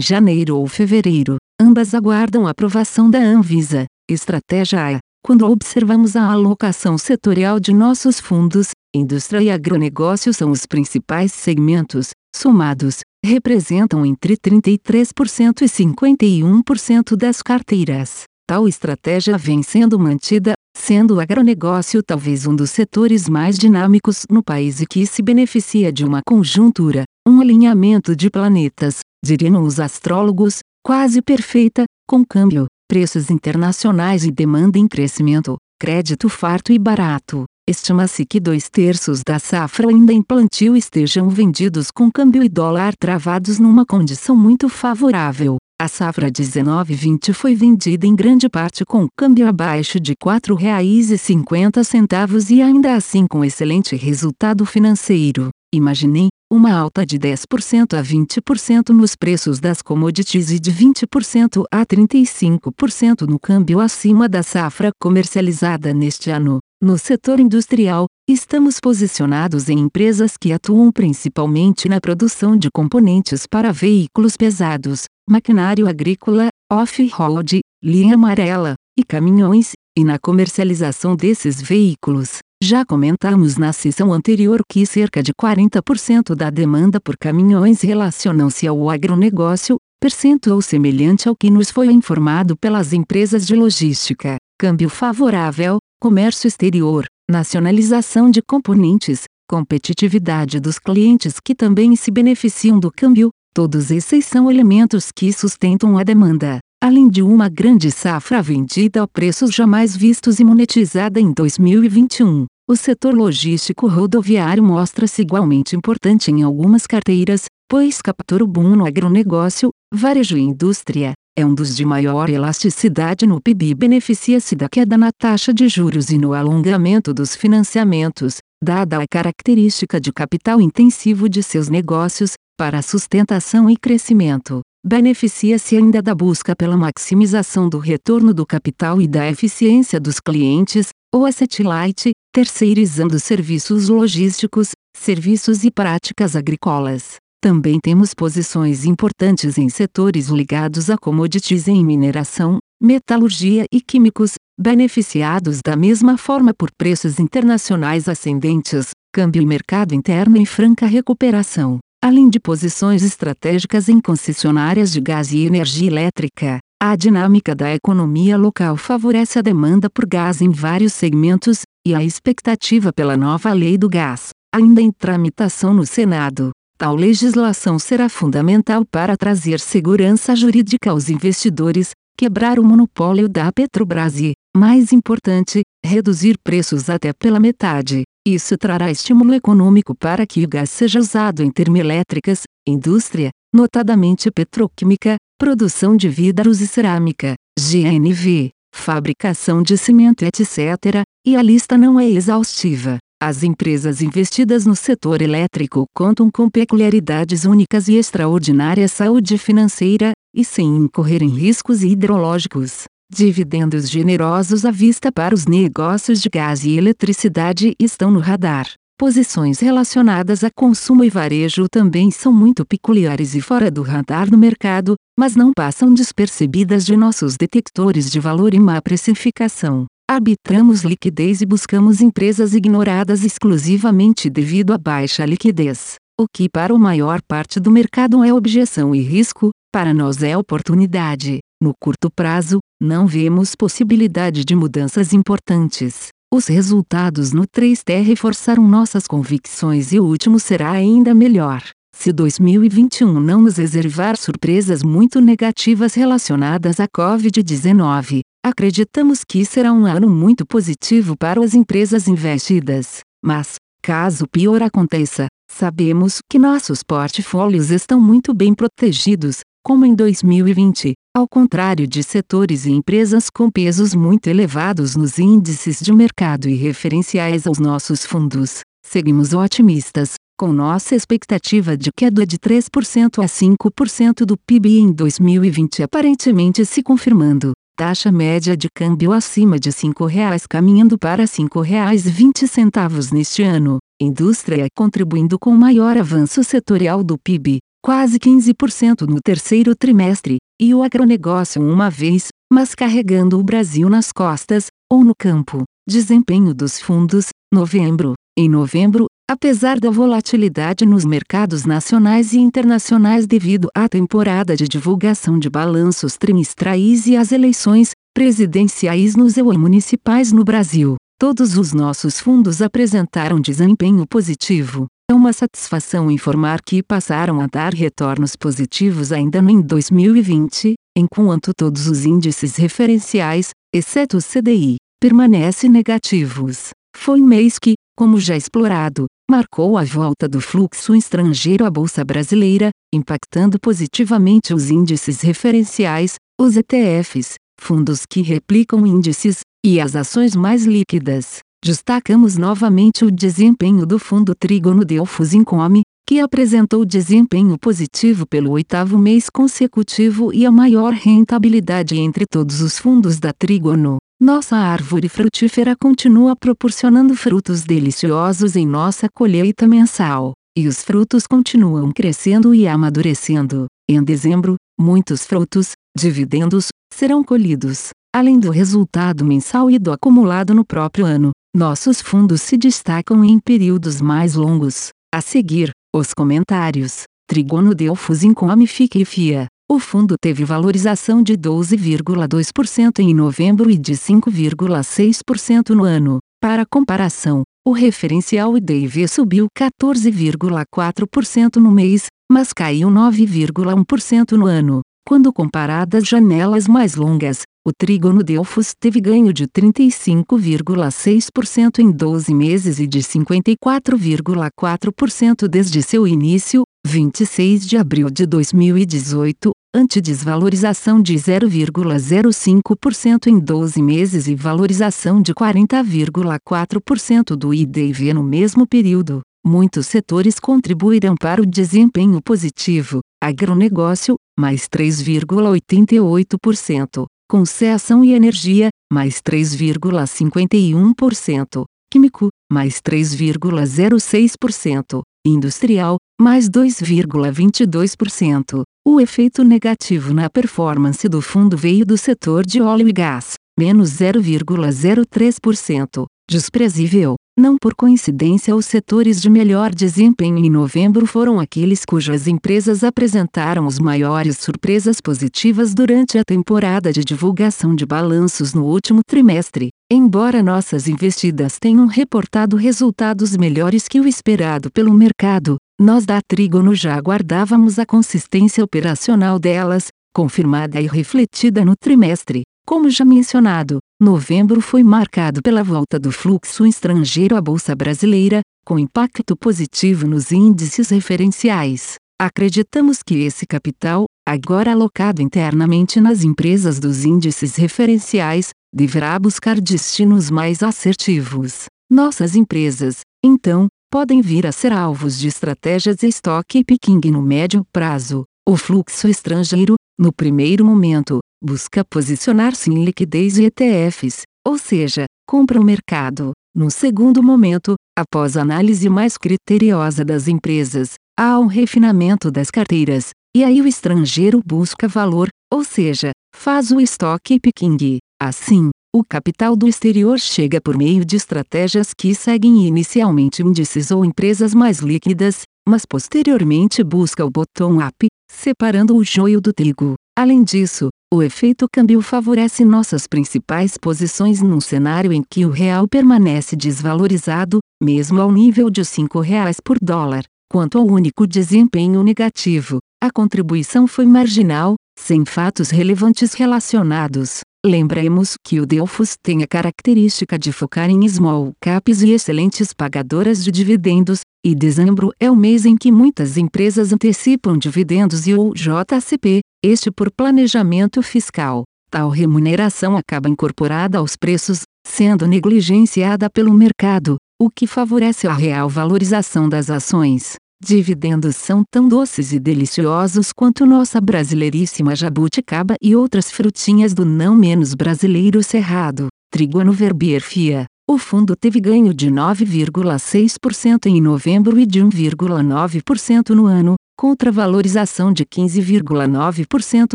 janeiro 0.00 0.56
ou 0.58 0.66
fevereiro. 0.66 1.36
Ambas 1.62 1.94
aguardam 1.94 2.48
aprovação 2.48 3.08
da 3.08 3.20
Anvisa. 3.20 3.84
Estratégia 4.10 4.96
A. 4.96 4.98
Quando 5.24 5.46
observamos 5.46 6.16
a 6.16 6.28
alocação 6.28 6.98
setorial 6.98 7.60
de 7.60 7.72
nossos 7.72 8.18
fundos, 8.18 8.70
indústria 8.94 9.42
e 9.42 9.50
agronegócio 9.50 10.32
são 10.32 10.50
os 10.50 10.66
principais 10.66 11.32
segmentos, 11.32 12.10
somados, 12.34 13.00
representam 13.24 14.06
entre 14.06 14.36
33% 14.36 15.62
e 15.62 15.64
51% 15.64 17.16
das 17.16 17.42
carteiras. 17.42 18.24
Tal 18.46 18.68
estratégia 18.68 19.38
vem 19.38 19.62
sendo 19.62 19.98
mantida, 19.98 20.52
sendo 20.76 21.14
o 21.14 21.20
agronegócio 21.20 22.02
talvez 22.02 22.46
um 22.46 22.54
dos 22.54 22.70
setores 22.70 23.28
mais 23.28 23.58
dinâmicos 23.58 24.26
no 24.30 24.42
país 24.42 24.80
e 24.80 24.86
que 24.86 25.06
se 25.06 25.22
beneficia 25.22 25.90
de 25.90 26.04
uma 26.04 26.20
conjuntura, 26.26 27.04
um 27.26 27.40
alinhamento 27.40 28.14
de 28.14 28.28
planetas, 28.28 29.00
diriam 29.24 29.62
os 29.62 29.80
astrólogos, 29.80 30.58
quase 30.84 31.22
perfeita, 31.22 31.84
com 32.06 32.22
câmbio, 32.24 32.66
preços 32.86 33.30
internacionais 33.30 34.24
e 34.24 34.30
demanda 34.30 34.78
em 34.78 34.86
crescimento, 34.86 35.56
crédito 35.80 36.28
farto 36.28 36.70
e 36.70 36.78
barato. 36.78 37.44
Estima-se 37.66 38.26
que 38.26 38.38
dois 38.38 38.68
terços 38.68 39.22
da 39.26 39.38
safra 39.38 39.88
ainda 39.88 40.12
em 40.12 40.20
plantio 40.20 40.76
estejam 40.76 41.30
vendidos 41.30 41.90
com 41.90 42.12
câmbio 42.12 42.44
e 42.44 42.48
dólar 42.48 42.94
travados 42.94 43.58
numa 43.58 43.86
condição 43.86 44.36
muito 44.36 44.68
favorável. 44.68 45.56
A 45.80 45.88
safra 45.88 46.30
19-20 46.30 47.32
foi 47.32 47.54
vendida 47.54 48.06
em 48.06 48.14
grande 48.14 48.50
parte 48.50 48.84
com 48.84 49.08
câmbio 49.16 49.48
abaixo 49.48 49.98
de 49.98 50.12
R$ 50.12 50.18
4,50 50.38 52.50
e 52.50 52.60
ainda 52.60 52.94
assim 52.94 53.26
com 53.26 53.42
excelente 53.42 53.96
resultado 53.96 54.66
financeiro. 54.66 55.48
Imaginei, 55.74 56.28
uma 56.52 56.70
alta 56.70 57.06
de 57.06 57.18
10% 57.18 57.98
a 57.98 58.02
20% 58.02 58.90
nos 58.90 59.16
preços 59.16 59.58
das 59.58 59.80
commodities 59.80 60.50
e 60.50 60.60
de 60.60 60.70
20% 60.70 61.64
a 61.72 61.86
35% 61.86 63.22
no 63.22 63.40
câmbio 63.40 63.80
acima 63.80 64.28
da 64.28 64.42
safra 64.42 64.90
comercializada 65.00 65.94
neste 65.94 66.30
ano. 66.30 66.58
No 66.82 66.98
setor 66.98 67.40
industrial, 67.40 68.06
estamos 68.28 68.78
posicionados 68.80 69.68
em 69.68 69.78
empresas 69.78 70.36
que 70.36 70.52
atuam 70.52 70.90
principalmente 70.90 71.88
na 71.88 72.00
produção 72.00 72.56
de 72.56 72.68
componentes 72.70 73.46
para 73.46 73.72
veículos 73.72 74.36
pesados, 74.36 75.04
maquinário 75.28 75.88
agrícola, 75.88 76.48
off-road, 76.70 77.60
linha 77.82 78.16
amarela, 78.16 78.74
e 78.98 79.04
caminhões, 79.04 79.72
e 79.96 80.04
na 80.04 80.18
comercialização 80.18 81.16
desses 81.16 81.62
veículos. 81.62 82.38
Já 82.62 82.84
comentamos 82.84 83.56
na 83.56 83.72
sessão 83.72 84.12
anterior 84.12 84.60
que 84.68 84.84
cerca 84.84 85.22
de 85.22 85.32
40% 85.32 86.34
da 86.34 86.50
demanda 86.50 87.00
por 87.00 87.16
caminhões 87.16 87.82
relacionam-se 87.82 88.66
ao 88.66 88.90
agronegócio, 88.90 89.76
percentual 90.00 90.60
semelhante 90.60 91.28
ao 91.28 91.36
que 91.36 91.50
nos 91.50 91.70
foi 91.70 91.86
informado 91.86 92.56
pelas 92.56 92.92
empresas 92.92 93.46
de 93.46 93.54
logística. 93.54 94.36
Câmbio 94.58 94.88
favorável, 94.88 95.78
comércio 96.04 96.46
exterior, 96.46 97.06
nacionalização 97.30 98.30
de 98.30 98.42
componentes, 98.42 99.22
competitividade 99.48 100.60
dos 100.60 100.78
clientes 100.78 101.40
que 101.42 101.54
também 101.54 101.96
se 101.96 102.10
beneficiam 102.10 102.78
do 102.78 102.92
câmbio, 102.92 103.30
todos 103.54 103.90
esses 103.90 104.26
são 104.26 104.50
elementos 104.50 105.10
que 105.10 105.32
sustentam 105.32 105.96
a 105.96 106.04
demanda, 106.04 106.58
além 106.78 107.08
de 107.08 107.22
uma 107.22 107.48
grande 107.48 107.90
safra 107.90 108.42
vendida 108.42 109.02
a 109.02 109.08
preços 109.08 109.50
jamais 109.50 109.96
vistos 109.96 110.40
e 110.40 110.44
monetizada 110.44 111.18
em 111.18 111.32
2021. 111.32 112.44
O 112.68 112.76
setor 112.76 113.14
logístico 113.14 113.86
rodoviário 113.86 114.62
mostra-se 114.62 115.22
igualmente 115.22 115.74
importante 115.74 116.30
em 116.30 116.42
algumas 116.42 116.86
carteiras, 116.86 117.46
pois 117.66 118.02
captura 118.02 118.44
o 118.44 118.46
boom 118.46 118.76
no 118.76 118.86
agronegócio, 118.86 119.70
varejo 119.90 120.36
e 120.36 120.42
indústria, 120.42 121.14
é 121.36 121.44
um 121.44 121.52
dos 121.52 121.74
de 121.74 121.84
maior 121.84 122.30
elasticidade 122.30 123.26
no 123.26 123.40
PIB 123.40 123.70
e 123.70 123.74
beneficia-se 123.74 124.54
da 124.54 124.68
queda 124.68 124.96
na 124.96 125.10
taxa 125.10 125.52
de 125.52 125.68
juros 125.68 126.10
e 126.10 126.16
no 126.16 126.32
alongamento 126.32 127.12
dos 127.12 127.34
financiamentos, 127.34 128.38
dada 128.62 128.98
a 128.98 129.04
característica 129.10 130.00
de 130.00 130.12
capital 130.12 130.60
intensivo 130.60 131.28
de 131.28 131.42
seus 131.42 131.68
negócios, 131.68 132.34
para 132.56 132.82
sustentação 132.82 133.68
e 133.68 133.76
crescimento. 133.76 134.60
Beneficia-se 134.86 135.76
ainda 135.76 136.00
da 136.00 136.14
busca 136.14 136.54
pela 136.54 136.76
maximização 136.76 137.68
do 137.68 137.78
retorno 137.78 138.32
do 138.32 138.46
capital 138.46 139.00
e 139.00 139.08
da 139.08 139.28
eficiência 139.28 139.98
dos 139.98 140.20
clientes, 140.20 140.90
ou 141.12 141.26
asset 141.26 141.64
light, 141.64 142.12
terceirizando 142.32 143.18
serviços 143.18 143.88
logísticos, 143.88 144.70
serviços 144.96 145.64
e 145.64 145.70
práticas 145.70 146.36
agrícolas. 146.36 147.16
Também 147.44 147.78
temos 147.78 148.14
posições 148.14 148.86
importantes 148.86 149.58
em 149.58 149.68
setores 149.68 150.28
ligados 150.28 150.88
a 150.88 150.96
commodities 150.96 151.68
em 151.68 151.84
mineração, 151.84 152.56
metalurgia 152.82 153.66
e 153.70 153.82
químicos, 153.82 154.36
beneficiados 154.58 155.60
da 155.62 155.76
mesma 155.76 156.16
forma 156.16 156.54
por 156.54 156.70
preços 156.74 157.20
internacionais 157.20 158.08
ascendentes, 158.08 158.92
câmbio 159.12 159.42
e 159.42 159.46
mercado 159.46 159.94
interno 159.94 160.38
em 160.38 160.46
franca 160.46 160.86
recuperação, 160.86 161.80
além 162.02 162.30
de 162.30 162.40
posições 162.40 163.02
estratégicas 163.02 163.90
em 163.90 164.00
concessionárias 164.00 164.90
de 164.90 165.02
gás 165.02 165.30
e 165.30 165.44
energia 165.44 165.88
elétrica. 165.88 166.60
A 166.82 166.96
dinâmica 166.96 167.54
da 167.54 167.74
economia 167.74 168.38
local 168.38 168.78
favorece 168.78 169.38
a 169.38 169.42
demanda 169.42 169.90
por 169.90 170.06
gás 170.06 170.40
em 170.40 170.48
vários 170.48 170.94
segmentos, 170.94 171.60
e 171.86 171.94
a 171.94 172.02
expectativa 172.02 172.90
pela 172.90 173.18
nova 173.18 173.52
lei 173.52 173.76
do 173.76 173.86
gás, 173.86 174.30
ainda 174.50 174.80
em 174.80 174.90
tramitação 174.90 175.74
no 175.74 175.84
Senado, 175.84 176.50
Tal 176.76 176.96
legislação 176.96 177.78
será 177.78 178.08
fundamental 178.08 178.84
para 178.84 179.16
trazer 179.16 179.60
segurança 179.60 180.34
jurídica 180.34 180.90
aos 180.90 181.08
investidores, 181.08 181.90
quebrar 182.18 182.58
o 182.58 182.64
monopólio 182.64 183.28
da 183.28 183.52
Petrobras 183.52 184.18
e, 184.20 184.32
mais 184.56 184.92
importante, 184.92 185.62
reduzir 185.84 186.36
preços 186.42 186.90
até 186.90 187.12
pela 187.12 187.38
metade. 187.38 188.02
Isso 188.26 188.58
trará 188.58 188.90
estímulo 188.90 189.34
econômico 189.34 189.94
para 189.94 190.26
que 190.26 190.44
o 190.44 190.48
gás 190.48 190.70
seja 190.70 190.98
usado 190.98 191.42
em 191.42 191.50
termoelétricas, 191.50 192.42
indústria, 192.66 193.30
notadamente 193.54 194.30
petroquímica, 194.30 195.16
produção 195.38 195.96
de 195.96 196.08
vidros 196.08 196.60
e 196.60 196.66
cerâmica, 196.66 197.34
GNV, 197.58 198.50
fabricação 198.74 199.62
de 199.62 199.78
cimento, 199.78 200.24
etc., 200.24 201.02
e 201.24 201.36
a 201.36 201.42
lista 201.42 201.78
não 201.78 202.00
é 202.00 202.08
exaustiva. 202.08 202.98
As 203.26 203.42
empresas 203.42 204.02
investidas 204.02 204.66
no 204.66 204.76
setor 204.76 205.22
elétrico 205.22 205.86
contam 205.96 206.30
com 206.30 206.50
peculiaridades 206.50 207.46
únicas 207.46 207.88
e 207.88 207.94
extraordinária 207.94 208.86
saúde 208.86 209.38
financeira, 209.38 210.12
e 210.36 210.44
sem 210.44 210.66
incorrer 210.76 211.22
em 211.22 211.30
riscos 211.30 211.82
hidrológicos. 211.82 212.84
Dividendos 213.10 213.88
generosos 213.88 214.66
à 214.66 214.70
vista 214.70 215.10
para 215.10 215.34
os 215.34 215.46
negócios 215.46 216.20
de 216.20 216.28
gás 216.28 216.66
e 216.66 216.72
eletricidade 216.76 217.74
estão 217.80 218.10
no 218.10 218.20
radar. 218.20 218.68
Posições 218.98 219.58
relacionadas 219.58 220.44
a 220.44 220.50
consumo 220.54 221.02
e 221.02 221.08
varejo 221.08 221.64
também 221.72 222.10
são 222.10 222.30
muito 222.30 222.62
peculiares 222.66 223.34
e 223.34 223.40
fora 223.40 223.70
do 223.70 223.80
radar 223.80 224.30
no 224.30 224.36
mercado, 224.36 224.96
mas 225.18 225.34
não 225.34 225.50
passam 225.56 225.94
despercebidas 225.94 226.84
de 226.84 226.94
nossos 226.94 227.38
detectores 227.38 228.10
de 228.10 228.20
valor 228.20 228.52
e 228.52 228.60
má 228.60 228.82
precificação. 228.82 229.86
Arbitramos 230.06 230.82
liquidez 230.82 231.40
e 231.40 231.46
buscamos 231.46 232.02
empresas 232.02 232.52
ignoradas 232.52 233.24
exclusivamente 233.24 234.28
devido 234.28 234.74
à 234.74 234.78
baixa 234.78 235.24
liquidez. 235.24 235.94
O 236.20 236.26
que 236.30 236.46
para 236.46 236.74
a 236.74 236.78
maior 236.78 237.22
parte 237.26 237.58
do 237.58 237.70
mercado 237.70 238.22
é 238.22 238.30
objeção 238.30 238.94
e 238.94 239.00
risco, 239.00 239.48
para 239.72 239.94
nós 239.94 240.22
é 240.22 240.36
oportunidade. 240.36 241.38
No 241.60 241.72
curto 241.80 242.10
prazo, 242.14 242.58
não 242.78 243.06
vemos 243.06 243.54
possibilidade 243.54 244.44
de 244.44 244.54
mudanças 244.54 245.14
importantes. 245.14 246.08
Os 246.30 246.48
resultados 246.48 247.32
no 247.32 247.44
3T 247.46 248.02
reforçaram 248.02 248.68
nossas 248.68 249.06
convicções 249.06 249.90
e 249.90 249.98
o 249.98 250.04
último 250.04 250.38
será 250.38 250.72
ainda 250.72 251.14
melhor. 251.14 251.62
Se 251.96 252.12
2021 252.12 253.20
não 253.20 253.40
nos 253.40 253.56
reservar 253.56 254.18
surpresas 254.18 254.82
muito 254.82 255.18
negativas 255.20 255.94
relacionadas 255.94 256.78
à 256.78 256.86
Covid-19, 256.86 258.20
acreditamos 258.44 259.24
que 259.26 259.42
será 259.46 259.72
um 259.72 259.86
ano 259.86 260.10
muito 260.10 260.44
positivo 260.44 261.16
para 261.16 261.42
as 261.42 261.54
empresas 261.54 262.06
investidas. 262.06 263.00
Mas, 263.24 263.54
caso 263.82 264.26
pior 264.30 264.62
aconteça, 264.62 265.28
sabemos 265.50 266.18
que 266.30 266.38
nossos 266.38 266.82
portfólios 266.82 267.70
estão 267.70 267.98
muito 267.98 268.34
bem 268.34 268.52
protegidos, 268.54 269.40
como 269.64 269.86
em 269.86 269.94
2020, 269.94 270.92
Ao 271.16 271.26
contrário 271.26 271.86
de 271.86 272.02
setores 272.02 272.66
e 272.66 272.72
empresas 272.72 273.30
com 273.30 273.48
pesos 273.48 273.94
muito 273.94 274.26
elevados 274.26 274.94
nos 274.94 275.18
índices 275.18 275.78
de 275.80 275.92
mercado 275.92 276.48
e 276.48 276.54
referenciais 276.54 277.46
aos 277.46 277.58
nossos 277.58 278.04
fundos, 278.04 278.60
seguimos 278.84 279.32
otimistas, 279.32 280.14
com 280.36 280.52
nossa 280.52 280.96
expectativa 280.96 281.76
de 281.76 281.90
queda 281.96 282.26
de 282.26 282.36
3% 282.36 283.22
a 283.22 283.26
5% 283.26 284.26
do 284.26 284.36
PIB 284.36 284.80
em 284.80 284.92
2020 284.92 285.84
aparentemente 285.84 286.66
se 286.66 286.82
confirmando, 286.82 287.52
taxa 287.76 288.12
média 288.12 288.56
de 288.56 288.68
câmbio 288.72 289.12
acima 289.12 289.58
de 289.58 289.70
R$ 289.70 289.74
5,00 289.74 290.46
caminhando 290.48 290.96
para 290.96 291.24
R$ 291.24 291.28
5,20 291.28 293.12
neste 293.12 293.42
ano, 293.42 293.78
indústria 294.00 294.66
contribuindo 294.76 295.38
com 295.38 295.50
maior 295.50 295.96
avanço 295.98 296.44
setorial 296.44 297.02
do 297.02 297.18
PIB, 297.18 297.58
quase 297.82 298.18
15% 298.18 299.08
no 299.08 299.20
terceiro 299.20 299.74
trimestre, 299.74 300.36
e 300.60 300.74
o 300.74 300.82
agronegócio 300.82 301.60
uma 301.60 301.90
vez, 301.90 302.28
mas 302.52 302.74
carregando 302.74 303.38
o 303.38 303.42
Brasil 303.42 303.88
nas 303.88 304.12
costas, 304.12 304.68
ou 304.90 305.04
no 305.04 305.12
campo. 305.18 305.64
Desempenho 305.86 306.54
dos 306.54 306.80
fundos, 306.80 307.28
novembro. 307.52 308.14
Em 308.38 308.48
novembro, 308.48 309.06
apesar 309.30 309.80
da 309.80 309.90
volatilidade 309.90 310.84
nos 310.84 311.04
mercados 311.04 311.64
nacionais 311.64 312.32
e 312.32 312.38
internacionais 312.38 313.26
devido 313.26 313.68
à 313.74 313.88
temporada 313.88 314.54
de 314.54 314.68
divulgação 314.68 315.38
de 315.38 315.48
balanços 315.48 316.16
trimestrais 316.16 317.06
e 317.06 317.16
às 317.16 317.32
eleições 317.32 317.92
presidenciais 318.14 319.16
nos 319.16 319.36
e 319.36 319.42
municipais 319.42 320.30
no 320.30 320.44
Brasil, 320.44 320.96
todos 321.18 321.56
os 321.56 321.72
nossos 321.72 322.20
fundos 322.20 322.60
apresentaram 322.60 323.40
desempenho 323.40 324.06
positivo. 324.06 324.86
É 325.10 325.14
uma 325.14 325.32
satisfação 325.32 326.10
informar 326.10 326.60
que 326.62 326.82
passaram 326.82 327.40
a 327.40 327.46
dar 327.46 327.74
retornos 327.74 328.36
positivos 328.36 329.10
ainda 329.10 329.38
em 329.38 329.60
2020, 329.60 330.74
enquanto 330.96 331.52
todos 331.56 331.86
os 331.88 332.06
índices 332.06 332.56
referenciais, 332.56 333.50
exceto 333.74 334.18
o 334.18 334.22
CDI, 334.22 334.76
permanecem 335.00 335.68
negativos. 335.68 336.70
Foi 336.96 337.20
um 337.20 337.26
mês 337.26 337.58
que, 337.58 337.74
como 337.96 338.18
já 338.18 338.36
explorado, 338.36 339.06
marcou 339.30 339.76
a 339.76 339.84
volta 339.84 340.28
do 340.28 340.40
fluxo 340.40 340.94
estrangeiro 340.94 341.64
à 341.64 341.70
bolsa 341.70 342.04
brasileira, 342.04 342.70
impactando 342.94 343.58
positivamente 343.58 344.54
os 344.54 344.70
índices 344.70 345.22
referenciais, 345.22 346.14
os 346.40 346.56
ETFs, 346.56 347.34
fundos 347.60 348.04
que 348.08 348.22
replicam 348.22 348.86
índices, 348.86 349.40
e 349.64 349.80
as 349.80 349.96
ações 349.96 350.36
mais 350.36 350.64
líquidas. 350.64 351.38
Destacamos 351.64 352.36
novamente 352.36 353.04
o 353.04 353.10
desempenho 353.10 353.86
do 353.86 353.98
fundo 353.98 354.34
Trígono 354.38 354.84
Delfos 354.84 355.32
Income, 355.32 355.82
que 356.06 356.20
apresentou 356.20 356.84
desempenho 356.84 357.58
positivo 357.58 358.26
pelo 358.26 358.50
oitavo 358.52 358.98
mês 358.98 359.30
consecutivo 359.30 360.34
e 360.34 360.44
a 360.44 360.52
maior 360.52 360.92
rentabilidade 360.92 361.96
entre 361.98 362.26
todos 362.30 362.60
os 362.60 362.78
fundos 362.78 363.18
da 363.18 363.32
Trígono. 363.32 363.96
Nossa 364.24 364.56
árvore 364.56 365.06
frutífera 365.06 365.76
continua 365.76 366.34
proporcionando 366.34 367.14
frutos 367.14 367.62
deliciosos 367.62 368.56
em 368.56 368.66
nossa 368.66 369.06
colheita 369.06 369.68
mensal, 369.68 370.32
e 370.56 370.66
os 370.66 370.82
frutos 370.82 371.26
continuam 371.26 371.92
crescendo 371.92 372.54
e 372.54 372.66
amadurecendo. 372.66 373.66
Em 373.86 374.02
dezembro, 374.02 374.56
muitos 374.80 375.26
frutos, 375.26 375.72
dividendos, 375.94 376.68
serão 376.90 377.22
colhidos, 377.22 377.90
além 378.16 378.40
do 378.40 378.50
resultado 378.50 379.26
mensal 379.26 379.70
e 379.70 379.78
do 379.78 379.92
acumulado 379.92 380.54
no 380.54 380.64
próprio 380.64 381.04
ano. 381.04 381.32
Nossos 381.54 382.00
fundos 382.00 382.40
se 382.40 382.56
destacam 382.56 383.22
em 383.22 383.38
períodos 383.38 384.00
mais 384.00 384.36
longos. 384.36 384.88
A 385.14 385.20
seguir, 385.20 385.70
os 385.94 386.14
comentários. 386.14 387.02
Trigono 387.28 387.74
Delfos 387.74 388.22
Income 388.22 388.64
e 388.64 389.04
FIA. 389.04 389.48
O 389.66 389.78
fundo 389.78 390.16
teve 390.20 390.44
valorização 390.44 391.22
de 391.22 391.38
12,2% 391.38 392.98
em 392.98 393.14
novembro 393.14 393.70
e 393.70 393.78
de 393.78 393.94
5,6% 393.94 395.70
no 395.70 395.84
ano. 395.84 396.18
Para 396.38 396.66
comparação, 396.66 397.44
o 397.66 397.72
referencial 397.72 398.58
IDV 398.58 399.08
subiu 399.08 399.46
14,4% 399.58 401.56
no 401.56 401.70
mês, 401.70 402.08
mas 402.30 402.52
caiu 402.52 402.90
9,1% 402.90 404.32
no 404.32 404.44
ano. 404.46 404.82
Quando 405.08 405.32
comparadas 405.32 406.06
janelas 406.06 406.68
mais 406.68 406.94
longas, 406.94 407.44
o 407.66 407.72
trígono 407.72 408.22
Delfos 408.22 408.74
teve 408.78 409.00
ganho 409.00 409.32
de 409.32 409.48
35,6% 409.48 411.78
em 411.78 411.90
12 411.90 412.34
meses 412.34 412.78
e 412.78 412.86
de 412.86 413.00
54,4% 413.00 415.48
desde 415.48 415.82
seu 415.82 416.06
início, 416.06 416.64
26 416.86 417.66
de 417.66 417.78
abril 417.78 418.10
de 418.10 418.26
2018, 418.26 419.52
ante 419.74 419.98
desvalorização 420.00 421.02
de 421.02 421.14
0,05% 421.14 423.26
em 423.26 423.38
12 423.38 423.80
meses 423.82 424.28
e 424.28 424.34
valorização 424.34 425.22
de 425.22 425.32
40,4% 425.34 427.34
do 427.34 427.54
IDV 427.54 428.14
no 428.14 428.22
mesmo 428.22 428.66
período. 428.66 429.20
Muitos 429.44 429.86
setores 429.86 430.38
contribuirão 430.38 431.16
para 431.16 431.42
o 431.42 431.46
desempenho 431.46 432.22
positivo. 432.22 433.00
Agronegócio, 433.22 434.16
mais 434.38 434.68
3,88%. 434.68 437.06
Concessão 437.28 438.04
e 438.04 438.12
energia, 438.12 438.68
mais 438.92 439.20
3,51%. 439.20 441.64
Químico, 441.90 442.28
mais 442.52 442.80
3,06%. 442.80 445.02
Industrial, 445.26 445.96
mais 446.20 446.48
2,22%. 446.48 448.62
O 448.86 449.00
efeito 449.00 449.42
negativo 449.42 450.12
na 450.12 450.28
performance 450.28 451.08
do 451.08 451.20
fundo 451.20 451.56
veio 451.56 451.86
do 451.86 451.96
setor 451.96 452.44
de 452.44 452.60
óleo 452.60 452.88
e 452.88 452.92
gás, 452.92 453.34
menos 453.58 453.90
0,03%. 453.90 456.04
Desprezível. 456.30 457.16
Não 457.36 457.56
por 457.60 457.74
coincidência 457.74 458.54
os 458.54 458.64
setores 458.64 459.20
de 459.20 459.28
melhor 459.28 459.74
desempenho 459.74 460.38
em 460.38 460.48
novembro 460.48 461.04
foram 461.04 461.40
aqueles 461.40 461.84
cujas 461.84 462.28
empresas 462.28 462.84
apresentaram 462.84 463.66
as 463.66 463.80
maiores 463.80 464.38
surpresas 464.38 465.00
positivas 465.00 465.74
durante 465.74 466.16
a 466.16 466.22
temporada 466.24 466.92
de 466.92 467.04
divulgação 467.04 467.74
de 467.74 467.84
balanços 467.84 468.54
no 468.54 468.64
último 468.64 469.00
trimestre. 469.04 469.70
Embora 469.90 470.44
nossas 470.44 470.86
investidas 470.86 471.58
tenham 471.58 471.86
reportado 471.86 472.56
resultados 472.56 473.36
melhores 473.36 473.88
que 473.88 474.00
o 474.00 474.06
esperado 474.06 474.70
pelo 474.70 474.94
mercado, 474.94 475.56
nós 475.80 476.06
da 476.06 476.20
Trigono 476.22 476.72
já 476.74 476.94
aguardávamos 476.94 477.80
a 477.80 477.86
consistência 477.86 478.62
operacional 478.62 479.40
delas, 479.40 479.88
confirmada 480.14 480.80
e 480.80 480.86
refletida 480.86 481.64
no 481.64 481.74
trimestre. 481.76 482.42
Como 482.64 482.88
já 482.88 483.04
mencionado, 483.04 483.78
novembro 484.00 484.60
foi 484.60 484.84
marcado 484.84 485.42
pela 485.42 485.64
volta 485.64 485.98
do 485.98 486.12
fluxo 486.12 486.64
estrangeiro 486.64 487.36
à 487.36 487.40
Bolsa 487.40 487.74
Brasileira, 487.74 488.40
com 488.64 488.78
impacto 488.78 489.36
positivo 489.36 490.06
nos 490.06 490.30
índices 490.30 490.90
referenciais. 490.90 491.96
Acreditamos 492.20 493.02
que 493.02 493.16
esse 493.16 493.44
capital, 493.44 494.04
agora 494.26 494.70
alocado 494.70 495.20
internamente 495.20 496.00
nas 496.00 496.22
empresas 496.22 496.78
dos 496.78 497.04
índices 497.04 497.56
referenciais, 497.56 498.50
deverá 498.72 499.18
buscar 499.18 499.60
destinos 499.60 500.30
mais 500.30 500.62
assertivos. 500.62 501.64
Nossas 501.90 502.36
empresas, 502.36 503.00
então, 503.22 503.68
podem 503.94 504.20
vir 504.20 504.44
a 504.44 504.50
ser 504.50 504.72
alvos 504.72 505.16
de 505.16 505.28
estratégias 505.28 505.98
de 505.98 506.08
estoque 506.08 506.64
picking 506.64 506.98
no 507.12 507.22
médio 507.22 507.64
prazo. 507.72 508.24
O 508.44 508.56
fluxo 508.56 509.06
estrangeiro, 509.06 509.76
no 509.96 510.12
primeiro 510.12 510.64
momento, 510.64 511.20
busca 511.40 511.84
posicionar-se 511.84 512.72
em 512.72 512.84
liquidez 512.84 513.38
e 513.38 513.44
ETFs, 513.44 514.22
ou 514.44 514.58
seja, 514.58 515.04
compra 515.24 515.60
o 515.60 515.64
mercado. 515.64 516.32
No 516.52 516.72
segundo 516.72 517.22
momento, 517.22 517.76
após 517.96 518.36
análise 518.36 518.88
mais 518.88 519.16
criteriosa 519.16 520.04
das 520.04 520.26
empresas, 520.26 520.94
há 521.16 521.38
um 521.38 521.46
refinamento 521.46 522.32
das 522.32 522.50
carteiras, 522.50 523.10
e 523.32 523.44
aí 523.44 523.62
o 523.62 523.66
estrangeiro 523.66 524.42
busca 524.44 524.88
valor, 524.88 525.28
ou 525.52 525.62
seja, 525.62 526.10
faz 526.34 526.72
o 526.72 526.80
estoque 526.80 527.38
picking. 527.38 527.98
Assim, 528.20 528.70
o 528.94 529.02
capital 529.02 529.56
do 529.56 529.66
exterior 529.66 530.20
chega 530.20 530.60
por 530.60 530.78
meio 530.78 531.04
de 531.04 531.16
estratégias 531.16 531.92
que 531.92 532.14
seguem 532.14 532.64
inicialmente 532.64 533.42
índices 533.42 533.90
ou 533.90 534.04
empresas 534.04 534.54
mais 534.54 534.78
líquidas, 534.78 535.42
mas 535.68 535.84
posteriormente 535.84 536.80
busca 536.84 537.26
o 537.26 537.28
bottom-up, 537.28 538.06
separando 538.30 538.94
o 538.96 539.02
joio 539.02 539.40
do 539.40 539.52
trigo. 539.52 539.94
Além 540.16 540.44
disso, 540.44 540.90
o 541.12 541.24
efeito 541.24 541.66
câmbio 541.72 542.00
favorece 542.00 542.64
nossas 542.64 543.08
principais 543.08 543.76
posições 543.76 544.40
num 544.40 544.60
cenário 544.60 545.12
em 545.12 545.24
que 545.28 545.44
o 545.44 545.50
real 545.50 545.88
permanece 545.88 546.54
desvalorizado, 546.54 547.58
mesmo 547.82 548.20
ao 548.20 548.30
nível 548.30 548.70
de 548.70 548.82
R$ 548.82 548.86
5,00 548.86 549.56
por 549.64 549.76
dólar. 549.82 550.22
Quanto 550.48 550.78
ao 550.78 550.86
único 550.86 551.26
desempenho 551.26 552.00
negativo, 552.04 552.78
a 553.02 553.10
contribuição 553.10 553.88
foi 553.88 554.06
marginal, 554.06 554.76
sem 554.98 555.24
fatos 555.24 555.70
relevantes 555.70 556.34
relacionados. 556.34 557.40
Lembremos 557.64 558.34
que 558.44 558.60
o 558.60 558.66
Delfos 558.66 559.16
tem 559.22 559.42
a 559.42 559.46
característica 559.46 560.38
de 560.38 560.52
focar 560.52 560.90
em 560.90 561.08
small 561.08 561.54
caps 561.60 562.02
e 562.02 562.12
excelentes 562.12 562.74
pagadoras 562.74 563.42
de 563.42 563.50
dividendos, 563.50 564.20
e 564.44 564.54
dezembro 564.54 565.12
é 565.18 565.30
o 565.30 565.36
mês 565.36 565.64
em 565.64 565.74
que 565.74 565.90
muitas 565.90 566.36
empresas 566.36 566.92
antecipam 566.92 567.56
dividendos 567.56 568.26
e 568.26 568.34
o 568.34 568.52
JCP, 568.52 569.40
este 569.64 569.90
por 569.90 570.10
planejamento 570.10 571.02
fiscal. 571.02 571.64
Tal 571.90 572.10
remuneração 572.10 572.96
acaba 572.96 573.30
incorporada 573.30 573.98
aos 573.98 574.16
preços, 574.16 574.62
sendo 574.86 575.26
negligenciada 575.26 576.28
pelo 576.28 576.52
mercado, 576.52 577.16
o 577.40 577.48
que 577.48 577.66
favorece 577.66 578.26
a 578.26 578.34
real 578.34 578.68
valorização 578.68 579.48
das 579.48 579.70
ações. 579.70 580.36
Dividendos 580.62 581.36
são 581.36 581.62
tão 581.70 581.88
doces 581.88 582.32
e 582.32 582.38
deliciosos 582.38 583.32
quanto 583.32 583.66
nossa 583.66 584.00
brasileiríssima 584.00 584.96
jabuticaba 584.96 585.76
e 585.82 585.94
outras 585.94 586.30
frutinhas 586.30 586.94
do 586.94 587.04
não 587.04 587.34
menos 587.34 587.74
brasileiro 587.74 588.42
cerrado. 588.42 589.08
Triguano 589.30 589.72
Verbier 589.72 590.22
FIA. 590.22 590.64
O 590.88 590.98
fundo 590.98 591.34
teve 591.34 591.60
ganho 591.60 591.94
de 591.94 592.10
9,6% 592.10 593.86
em 593.86 594.00
novembro 594.00 594.58
e 594.58 594.66
de 594.66 594.80
1,9% 594.80 596.30
no 596.30 596.46
ano, 596.46 596.76
contra 596.96 597.32
valorização 597.32 598.12
de 598.12 598.24
15,9% 598.24 599.94